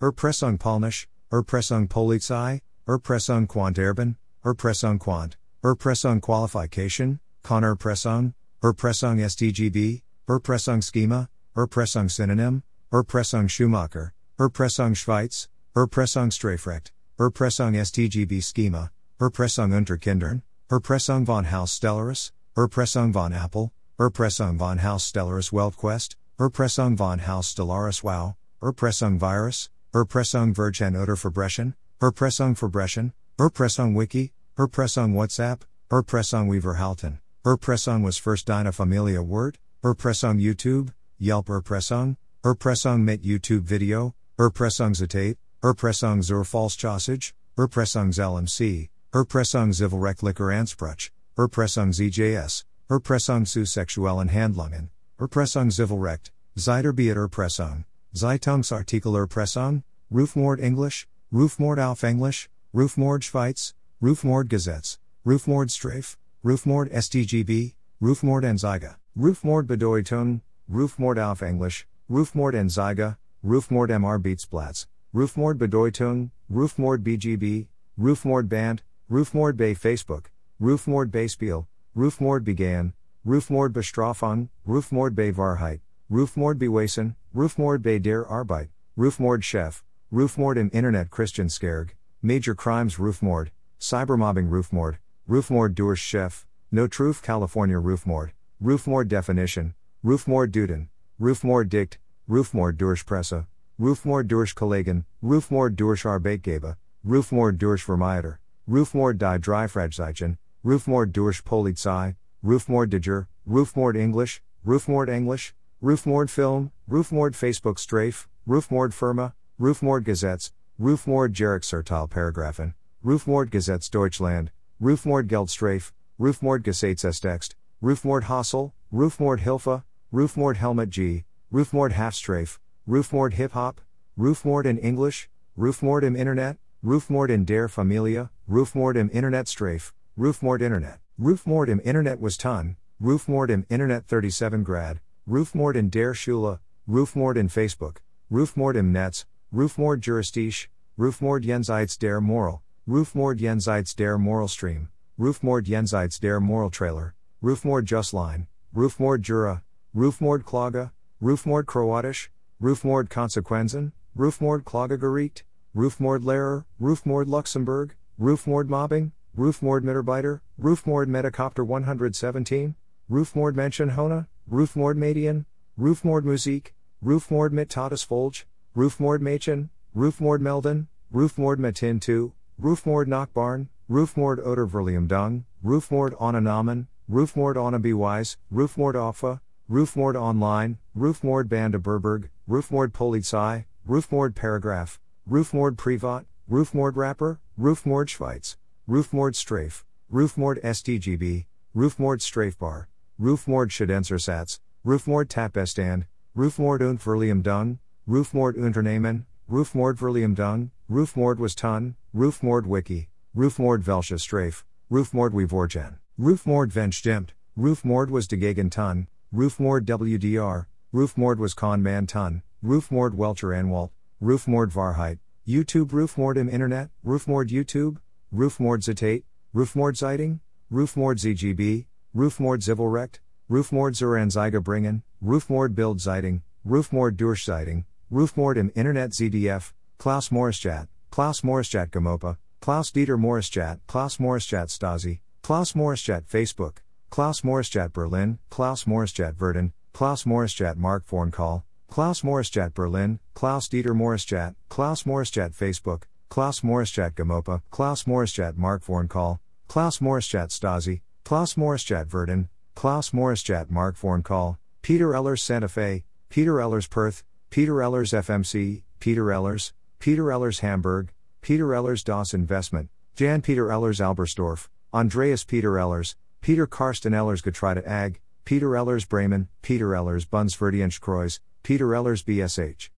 Erpressung 0.00 0.56
Polnisch, 0.56 1.08
Erpressung 1.32 1.88
Polizei, 1.88 2.60
Erpressung 2.86 3.48
Quant 3.48 3.76
Erben, 3.76 4.16
Erpressung 4.44 5.00
Quant, 5.00 5.36
Erpressung 5.64 6.20
Qualification, 6.20 7.18
Con 7.42 7.64
Erpressung, 7.64 8.34
Erpressung 8.62 9.18
STGB, 9.18 10.02
Erpressung 10.28 10.80
Schema, 10.80 11.28
Erpressung 11.56 12.08
Synonym, 12.08 12.62
Erpressung 12.92 13.48
Schumacher, 13.48 14.12
Erpressung 14.38 14.94
Schweiz, 14.94 15.48
Erpressung 15.74 16.30
Strafrecht, 16.30 16.92
Erpressung 17.18 17.74
STGB 17.74 18.40
Schema, 18.40 18.90
Erpressung 19.20 19.72
unter 19.72 19.98
Kindern, 19.98 20.42
Erpressung 20.70 21.26
von 21.26 21.50
Haus 21.50 21.72
Stellaris, 21.72 22.30
Erpressung 22.58 23.12
von 23.12 23.32
Apple, 23.32 23.70
Erpressung 24.00 24.58
von 24.58 24.82
Haus 24.82 25.04
Stellaris 25.04 25.52
Weltquest, 25.52 26.16
Erpressung 26.40 26.96
von 26.96 27.20
Haus 27.20 27.54
Stellaris 27.54 28.02
Wow, 28.02 28.34
Erpressung 28.60 29.20
Virus, 29.20 29.70
Erpressung 29.94 30.52
Virgen 30.52 30.96
oder 31.00 31.14
Verbrechen, 31.14 31.74
Erpressung 32.02 32.56
Verbrechen, 32.56 33.12
Erpressung 33.38 33.94
Wiki, 33.94 34.32
Erpressung 34.58 35.14
WhatsApp, 35.14 35.64
Erpressung 35.88 36.50
Weaverhalten, 36.50 37.20
Erpressung 37.46 38.02
was 38.02 38.18
first 38.18 38.48
deine 38.48 38.72
Familia 38.72 39.22
Word, 39.22 39.56
Erpressung 39.84 40.40
YouTube, 40.40 40.92
Yelp 41.16 41.48
Erpressung, 41.48 42.16
Erpressung 42.44 43.04
mit 43.04 43.24
YouTube 43.24 43.68
Video, 43.68 44.14
Erpressung 44.36 44.94
Zitate, 44.94 45.36
Erpressung 45.62 46.22
zur 46.22 46.44
Falschaussage, 46.44 47.34
Erpressung 47.56 48.10
LMC, 48.10 48.88
Erpressung 49.14 49.72
Zivilrechtlicher 49.72 50.50
Anspruch, 50.52 51.10
Erpressung 51.38 51.92
ZJS, 51.92 52.64
Erpressung 52.90 53.46
zu 53.46 53.64
sexuellen 53.64 54.28
Handlungen, 54.28 54.90
Erpressung 55.20 55.70
Zivilrecht, 55.70 56.32
Zeiterbeat 56.56 57.16
Erpressung, 57.16 57.84
Zeitungsartikel 58.12 59.14
Erpressung, 59.14 59.84
Rufmord 60.10 60.58
English, 60.58 61.06
Rufmord 61.32 61.78
auf 61.78 62.02
Englisch, 62.02 62.48
Rufmord 62.74 63.22
Schweiz, 63.22 63.74
Rufmord 64.02 64.48
Gesetz, 64.48 64.98
Rufmord 65.24 65.70
Strafe, 65.70 66.16
Rufmord 66.42 66.90
STGB, 66.90 67.74
Rufmord 68.02 68.44
Anzeige, 68.44 68.96
Rufmord 69.16 69.68
Bedeutung, 69.68 70.40
Rufmord 70.68 71.20
auf 71.20 71.40
Englisch, 71.42 71.86
Rufmord 72.10 72.56
Anzeige, 72.56 73.16
Rufmord 73.44 73.92
M. 73.92 74.04
Arbeitsplatz, 74.04 74.88
Rufmord 75.14 75.56
Bedeutung, 75.56 76.32
Rufmord 76.50 77.04
BGB, 77.04 77.68
Rufmord 77.96 78.48
Band, 78.48 78.82
Rufmord 79.08 79.56
bei 79.56 79.76
Facebook, 79.76 80.32
Rufmord 80.60 81.12
Beispiel, 81.12 81.68
Rufmord 81.94 82.42
began, 82.42 82.92
Rufmord 83.24 83.72
Bestrafung, 83.72 84.48
Rufmord 84.66 85.14
bei 85.14 85.30
Wahrheit, 85.30 85.80
Rufmord 86.10 86.58
Bewesen, 86.58 87.14
Rufmord 87.32 87.80
bei 87.80 88.00
der 88.00 88.28
Arbeit, 88.28 88.68
Rufmord 88.96 89.44
Chef, 89.44 89.84
Rufmord 90.10 90.56
im 90.58 90.68
Internet 90.70 91.10
Christian 91.10 91.48
Skerg, 91.48 91.94
Major 92.22 92.56
Crimes 92.56 92.98
Rufmord, 92.98 93.50
Cybermobbing 93.78 94.48
Rufmord, 94.48 94.96
Rufmord 95.28 95.76
Durch 95.76 96.00
Chef, 96.00 96.44
No 96.72 96.88
Truth 96.88 97.22
California 97.22 97.78
Rufmord, 97.78 98.32
Rufmord 98.60 99.06
Definition, 99.06 99.74
Rufmord 100.02 100.50
Duden, 100.50 100.88
Rufmord 101.20 101.68
Dict, 101.68 101.98
Rufmord 102.28 102.76
Durch 102.76 103.06
Presse, 103.06 103.46
Rufmord 103.78 104.26
Durch 104.26 104.56
Kollegen, 104.56 105.04
Rufmord 105.22 105.76
Durch 105.76 106.04
Arbeitgeber, 106.04 106.76
Rufmord 107.06 107.58
Durch 107.58 107.84
Vermeider, 107.84 108.40
Rufmord 108.68 109.18
die 109.18 109.38
Dreifragezeichen, 109.38 110.36
Rufmord 110.68 111.12
Durch 111.12 111.42
Polizei, 111.44 112.14
Rufmord 112.44 112.90
Diger, 112.90 113.26
Rufmord 113.48 113.96
English, 113.96 114.42
Rufmord 114.66 115.08
English, 115.08 115.54
Rufmord 115.82 116.28
Film, 116.28 116.72
Rufmord 116.86 117.34
Facebook 117.34 117.78
Strafe, 117.78 118.28
Rufmord 118.46 118.92
Firma, 118.92 119.32
Rufmord 119.58 120.04
Gazettes, 120.04 120.52
Rufmord 120.78 121.32
Jarek 121.32 121.64
Sertal 121.64 122.06
Paragraphen, 122.06 122.74
Rufmord 123.02 123.50
Gazettes 123.50 123.88
Deutschland, 123.90 124.50
Rufmord 124.78 125.26
Geldstrafe, 125.26 125.92
Rufmord 126.20 126.62
Gesetzestext, 126.62 127.54
Rufmord 127.82 128.24
Hassel, 128.24 128.74
Rufmord 128.92 129.40
Hilfe, 129.40 129.84
Rufmord 130.12 130.56
Helmet 130.56 130.90
G, 130.90 131.24
Rufmord 131.50 131.92
Halfstrafe, 131.92 132.58
Rufmord 132.86 133.32
Hip 133.32 133.52
Hop, 133.52 133.80
Rufmord 134.18 134.66
in 134.66 134.76
English, 134.76 135.30
Rufmord 135.56 136.02
im 136.02 136.14
Internet, 136.14 136.58
Rufmord 136.84 137.30
in 137.30 137.46
der 137.46 137.68
Familie, 137.68 138.28
Rufmord 138.46 138.98
im 138.98 139.08
Internet 139.08 139.48
Strafe, 139.48 139.92
Rufmord 140.18 140.62
Internet. 140.62 140.98
Rufmord 141.20 141.68
im 141.68 141.78
Internet 141.78 142.18
was 142.18 142.36
ton, 142.36 142.76
Rufmord 143.00 143.50
im 143.50 143.64
Internet 143.70 144.08
37 144.08 144.64
grad, 144.64 144.98
Rufmord 145.28 145.76
in 145.76 145.90
der 145.90 146.12
Schule, 146.12 146.58
Rufmord 146.88 147.36
in 147.36 147.48
Facebook, 147.48 148.00
Rufmord 148.28 148.74
im 148.74 148.90
Netz, 148.90 149.26
Rufmord 149.54 150.00
Juristisch, 150.00 150.66
Rufmord 150.98 151.44
Jenseits 151.44 151.96
der 151.96 152.20
Moral, 152.20 152.62
Rufmord 152.88 153.38
Jenseits 153.38 153.94
der 153.94 154.18
Moral 154.18 154.48
Stream, 154.48 154.88
Rufmord 155.20 155.68
Jenseits 155.68 156.18
der 156.18 156.40
Moral 156.40 156.70
Trailer, 156.70 157.14
Rufmord 157.40 157.86
Justline, 157.88 158.48
Rufmord 158.74 159.22
Jura, 159.22 159.62
Rufmord 159.94 160.44
Klage, 160.44 160.90
Rufmord 161.22 161.66
Kroatisch, 161.66 162.28
Rufmord 162.60 163.08
Konsequenzen, 163.08 163.92
Rufmord 164.16 164.64
Klagegericht, 164.64 165.44
Rufmord 165.76 166.24
Lehrer, 166.24 166.64
Rufmord 166.80 167.28
Luxembourg, 167.28 167.94
Rufmord 168.18 168.68
Mobbing, 168.68 169.12
Rufmord 169.38 169.84
Mitarbeiter, 169.84 170.40
Rufmord 170.60 171.06
Metacopter 171.06 171.64
117, 171.64 172.74
Rufmord 173.08 173.54
Menschen 173.54 173.94
Hona, 173.94 174.26
Rufmord 174.50 174.96
Median, 174.96 175.46
Rufmord 175.78 176.24
Musik, 176.24 176.74
Rufmord 177.04 177.52
mit 177.52 177.68
Todesfolge, 177.68 178.46
Rufmord 178.76 179.20
Mädchen, 179.20 179.70
Rufmord 179.96 180.40
Melden, 180.40 180.88
Rufmord 181.14 181.58
Matin 181.60 182.00
2, 182.00 182.32
Rufmord 182.60 183.06
Nachbarn, 183.06 183.68
Rufmord 183.88 184.44
Oder 184.44 184.66
Verlium 184.66 185.06
Dung, 185.06 185.44
Rufmord 185.64 186.18
Onanamen, 186.18 186.88
Rufmord 187.08 187.54
Onabewise, 187.54 188.38
Rufmord 188.52 188.96
Offa, 188.96 189.40
Rufmord 189.70 190.16
Online, 190.16 190.78
Rufmord 190.96 191.48
Bande 191.48 191.78
Berberg, 191.78 192.28
Rufmord 192.50 192.88
Polizei, 192.88 193.66
Rufmord 193.88 194.34
Paragraph, 194.34 194.98
Rufmord 195.30 195.76
Privat, 195.76 196.24
Rufmord 196.50 196.96
Rapper, 196.96 197.38
Rufmord 197.56 198.08
Schweiz, 198.08 198.56
Rufmord 198.88 199.34
Strafe, 199.34 199.84
Rufmord 200.10 200.62
STGB, 200.62 201.44
Rufmord 201.76 202.20
Strafbar, 202.20 202.86
Rufmord 203.20 203.68
Schadensersatz, 203.68 204.60
Rufmord 204.82 205.28
Tapbestand, 205.28 206.06
Rufmord 206.34 206.80
und 206.80 206.98
Verlium 206.98 207.42
Dung, 207.42 207.80
Rufmord 208.08 208.56
Unternehmen, 208.56 209.26
Rufmord 209.50 209.98
Verlium 209.98 210.34
Dung, 210.34 210.70
Rufmord 210.90 211.38
was 211.38 211.54
Ton, 211.54 211.96
Rufmord 212.16 212.64
Wiki, 212.64 213.08
Rufmord 213.36 213.82
Welsche 213.82 214.18
Strafe, 214.18 214.64
Rufmord 214.90 215.32
Wevorgen, 215.32 215.98
Rufmord 216.18 216.72
Venstimmt, 216.72 217.32
Rufmord 217.58 218.08
was 218.08 218.26
Dagegen 218.26 218.70
Ton, 218.70 219.06
Rufmord 219.34 219.84
WDR, 219.84 220.64
Rufmord 220.94 221.36
was 221.36 221.52
Con 221.52 221.82
Man 221.82 222.06
Ton, 222.06 222.42
Rufmord 222.64 223.12
Welcher 223.12 223.48
Anwalt, 223.48 223.90
Rufmord 224.22 224.72
Varheit, 224.72 225.18
YouTube 225.46 225.90
Rufmord 225.90 226.38
im 226.38 226.48
Internet, 226.48 226.88
Rufmord 227.04 227.50
YouTube, 227.50 227.98
Rufmord 228.32 228.82
Zitate, 228.82 229.24
Rufmord 229.54 229.96
Zeitung, 229.96 230.40
Rufmord 230.70 231.18
ZGB, 231.18 231.86
Rufmord 232.14 232.60
Zivilrecht, 232.60 233.20
Rufmord 233.48 233.94
Zuranzeiger 233.94 234.62
bringen, 234.62 235.02
Rufmord 235.22 235.74
Bild 235.74 235.98
Zeitung, 235.98 236.42
Rufmord 236.66 237.16
Durchzeitung, 237.16 237.86
Rufmord 238.10 238.58
im 238.58 238.70
Internet 238.74 239.14
ZDF, 239.14 239.72
Klaus 239.98 240.30
Maurischat, 240.30 240.88
Klaus 241.10 241.42
Maurischat 241.42 241.90
GoMoPa, 241.90 242.36
Klaus 242.60 242.92
Dieter 242.92 243.16
Maurischat, 243.16 243.80
Klaus 243.86 244.18
Maurischat 244.18 244.68
Stasi, 244.68 245.20
Klaus 245.42 245.74
Maurischat 245.74 246.26
Facebook, 246.26 246.82
Klaus 247.08 247.42
Maurischat 247.42 247.94
Berlin, 247.94 248.38
Klaus 248.50 248.84
Maurischat 248.84 249.36
Verden, 249.36 249.72
Klaus 249.94 250.26
Maurischat 250.26 250.76
Mark 250.76 251.06
Vornkahl, 251.06 251.62
Klaus 251.90 252.22
Maurischat 252.22 252.74
Berlin, 252.74 253.20
Klaus 253.34 253.68
Dieter 253.70 253.94
Maurischat, 253.94 254.54
Klaus 254.68 255.04
Maurischat 255.06 255.54
Facebook, 255.54 256.06
Klaus 256.30 256.60
Maurischat 256.60 257.14
GoMoPa, 257.14 257.62
Klaus 257.70 258.04
Maurischat 258.04 258.56
Mark 258.56 258.84
Vornkahl, 258.84 259.38
Klaus 259.66 259.98
Maurischat 260.00 260.50
Stasi, 260.50 261.00
Klaus 261.24 261.54
Maurischat 261.54 262.06
Verden, 262.06 262.48
Klaus 262.76 263.10
Maurischat 263.12 263.70
Mark 263.70 263.96
Vornkahl, 263.96 264.58
Peter 264.82 265.08
Ehlers 265.08 265.40
Santa 265.40 265.68
Fe, 265.68 266.04
Peter 266.28 266.54
Ehlers 266.54 266.88
Perth, 266.88 267.24
Peter 267.50 267.72
Ehlers 267.72 268.12
FMC, 268.12 268.82
Peter 269.00 269.24
Ehlers, 269.24 269.72
Peter 269.98 270.24
Ehlers 270.24 270.60
Hamburg, 270.60 271.08
Peter 271.40 271.66
Ehlers 271.68 272.04
Das 272.04 272.34
Investment, 272.34 272.88
Jan 273.16 273.42
Peter 273.42 273.66
Ehlers 273.66 273.98
Albersdorf, 274.00 274.68
Andreas 274.92 275.44
Peter 275.44 275.72
Ehlers, 275.72 276.14
Peter 276.40 276.66
Karsten 276.66 277.12
Ehlers 277.12 277.42
Getreide 277.42 277.84
AG, 277.88 278.20
Peter 278.44 278.68
Ehlers 278.68 279.08
Bremen, 279.08 279.48
Peter 279.62 279.88
Ehlers 279.88 280.26
Bundsverdienstkreuz, 280.26 281.40
Peter 281.62 281.86
Ehlers 281.88 282.22
BSH. 282.22 282.90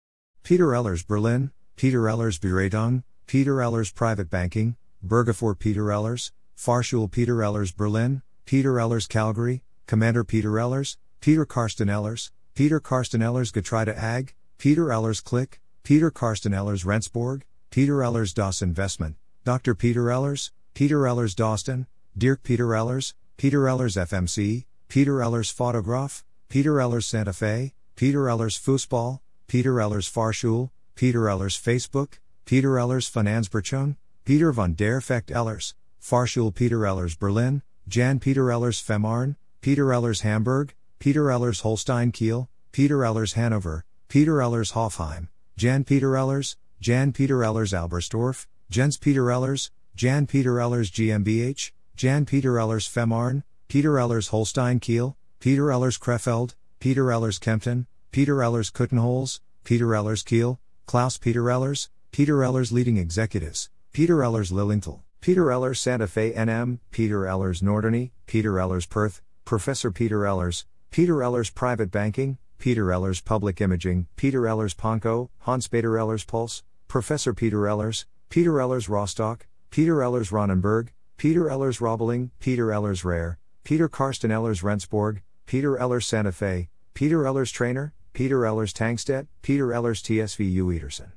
Peter 0.43 0.69
Ehlers 0.69 1.07
Berlin, 1.07 1.53
Peter 1.77 2.01
Ehlers 2.01 2.41
Beredung, 2.41 3.05
Peter 3.29 3.57
Ehlers 3.57 3.95
Private 3.95 4.31
Banking, 4.31 4.75
Bergefor 5.07 5.57
Peter 5.59 5.83
Ehlers, 5.83 6.33
Farschul 6.57 7.11
Peter 7.11 7.37
Ehlers 7.37 7.77
Berlin, 7.77 8.23
Peter 8.47 8.73
Ehlers 8.73 9.07
Calgary, 9.07 9.63
Commander 9.87 10.25
Peter 10.25 10.53
Ehlers, 10.53 10.97
Peter 11.21 11.45
Karsten 11.45 11.89
Ehlers, 11.89 12.31
Peter 12.55 12.81
Karsten 12.81 13.21
Ehlers 13.21 13.53
Getreide 13.53 13.95
AG, 14.03 14.35
Peter 14.57 14.87
Ehlers 14.87 15.23
Click, 15.23 15.61
Peter 15.83 16.11
Karsten 16.11 16.53
Ehlers 16.53 16.87
Rendsborg, 16.87 17.43
Peter 17.71 17.97
Ehlers 17.97 18.33
Das 18.33 18.63
Investment, 18.63 19.15
Dr. 19.45 19.75
Peter 19.75 20.05
Ehlers, 20.05 20.51
Peter 20.73 21.01
Ehlers 21.01 21.35
Doston, 21.35 21.85
Dirk 22.17 22.43
Peter 22.43 22.69
Ehlers, 22.69 23.13
Peter 23.37 23.61
Ehlers 23.61 23.99
FMC, 23.99 24.65
Peter 24.89 25.17
Ehlers 25.17 25.53
Photograph, 25.53 26.25
Peter 26.49 26.77
Ehlers 26.77 27.05
Santa 27.05 27.35
Fe, 27.35 27.75
Peter 27.95 28.21
Ehlers 28.21 28.59
Fußball, 28.59 29.21
Peter 29.49 29.75
Ehlers 29.75 30.11
Farschul, 30.11 30.71
Peter 30.95 31.25
Ehlers 31.25 31.61
Facebook, 31.61 32.21
Peter 32.49 32.79
Ehlers 32.79 33.11
Finanzberechnung, 33.11 33.95
Peter 34.25 34.55
von 34.55 34.75
der 34.75 35.03
Fecht 35.03 35.31
Ehlers, 35.31 35.75
Farschul 36.01 36.51
Peter 36.51 36.79
Ehlers 36.79 37.15
Berlin, 37.15 37.61
Jan 37.87 38.19
Peter 38.19 38.45
Ehlers 38.45 38.83
Fehmarn, 38.83 39.37
Peter 39.61 39.85
Ehlers 39.93 40.23
Hamburg, 40.23 40.75
Peter 40.99 41.25
Ehlers 41.25 41.61
Holstein 41.61 42.11
Kiel, 42.11 42.49
Peter 42.73 43.01
Ehlers 43.01 43.35
Hanover, 43.35 43.85
Peter 44.09 44.37
Ehlers 44.37 44.73
Hofheim, 44.73 45.29
Jan 45.59 45.85
Peter 45.85 46.13
Ehlers, 46.13 46.57
Jan 46.81 47.13
Peter 47.13 47.41
Ehlers 47.41 47.75
Albersdorf, 47.75 48.47
Jens 48.71 48.97
Peter 48.97 49.25
Ehlers, 49.25 49.69
Jan 49.95 50.27
Peter 50.27 50.53
Ehlers 50.53 50.91
GmbH, 50.91 51.73
Jan 51.97 52.25
Peter 52.25 52.53
Ehlers 52.55 52.89
Fehmarn, 52.89 53.43
Peter 53.69 53.91
Ehlers 53.91 54.31
Holstein 54.31 54.81
Kiel, 54.81 55.19
Peter 55.39 55.65
Ehlers 55.65 55.99
Krefeld, 55.99 56.55
Peter 56.81 57.05
Ehlers 57.05 57.39
Kempten, 57.39 57.85
Peter 58.11 58.37
Ehlers 58.37 58.73
Kuttenholz, 58.73 59.41
Peter 59.65 59.89
Ehlers 59.89 60.25
Kiel, 60.25 60.59
Klaus 60.87 61.19
Peter 61.19 61.43
Ehlers, 61.43 61.91
Peter 62.11 62.37
Ehlers 62.39 62.73
Leading 62.73 62.97
Executives, 62.97 63.71
Peter 63.93 64.17
Ehlers 64.17 64.51
Lilienthal, 64.51 65.05
Peter 65.21 65.45
Ehlers 65.47 65.77
Santa 65.77 66.07
Fe 66.07 66.33
NM, 66.33 66.79
Peter 66.91 67.21
Ehlers 67.21 67.63
Norderney, 67.63 68.11
Peter 68.27 68.53
Ehlers 68.55 68.89
Perth, 68.89 69.23
Professor 69.45 69.91
Peter 69.91 70.21
Ehlers, 70.21 70.65
Peter 70.91 71.15
Ehlers 71.17 71.55
Private 71.55 71.91
Banking, 71.91 72.39
Peter 72.59 72.87
Ehlers 72.87 73.25
Public 73.25 73.61
Imaging, 73.61 74.07
Peter 74.17 74.43
Ehlers 74.43 74.75
Ponko, 74.75 75.29
Hans 75.41 75.69
Peter 75.69 75.91
Ehlers 75.91 76.27
Pulse, 76.27 76.65
Professor 76.89 77.33
Peter 77.33 77.59
Ehlers, 77.59 78.07
Peter 78.31 78.53
Ehlers 78.53 78.89
Rostock, 78.89 79.47
Peter 79.71 79.97
Ehlers 79.97 80.33
Ronenberg, 80.33 80.89
Peter 81.19 81.45
Ehlers 81.45 81.81
Robeling, 81.81 82.31
Peter 82.41 82.67
Ehlers 82.67 83.05
Rare, 83.05 83.39
Peter 83.63 83.89
Karsten 83.89 84.31
Ehlers 84.31 84.63
Rendsborg, 84.63 85.21
Peter 85.47 85.77
Ehlers 85.77 86.05
Santa 86.05 86.33
Fe, 86.33 86.69
Peter 86.95 87.19
Ehlers 87.19 87.53
Trainer, 87.53 87.93
Peter 88.13 88.39
Ehlers 88.39 88.73
Tankstedt, 88.73 89.29
Peter 89.43 89.73
Ellers 89.73 90.03
TSVU 90.03 90.65
Ederson. 90.77 91.13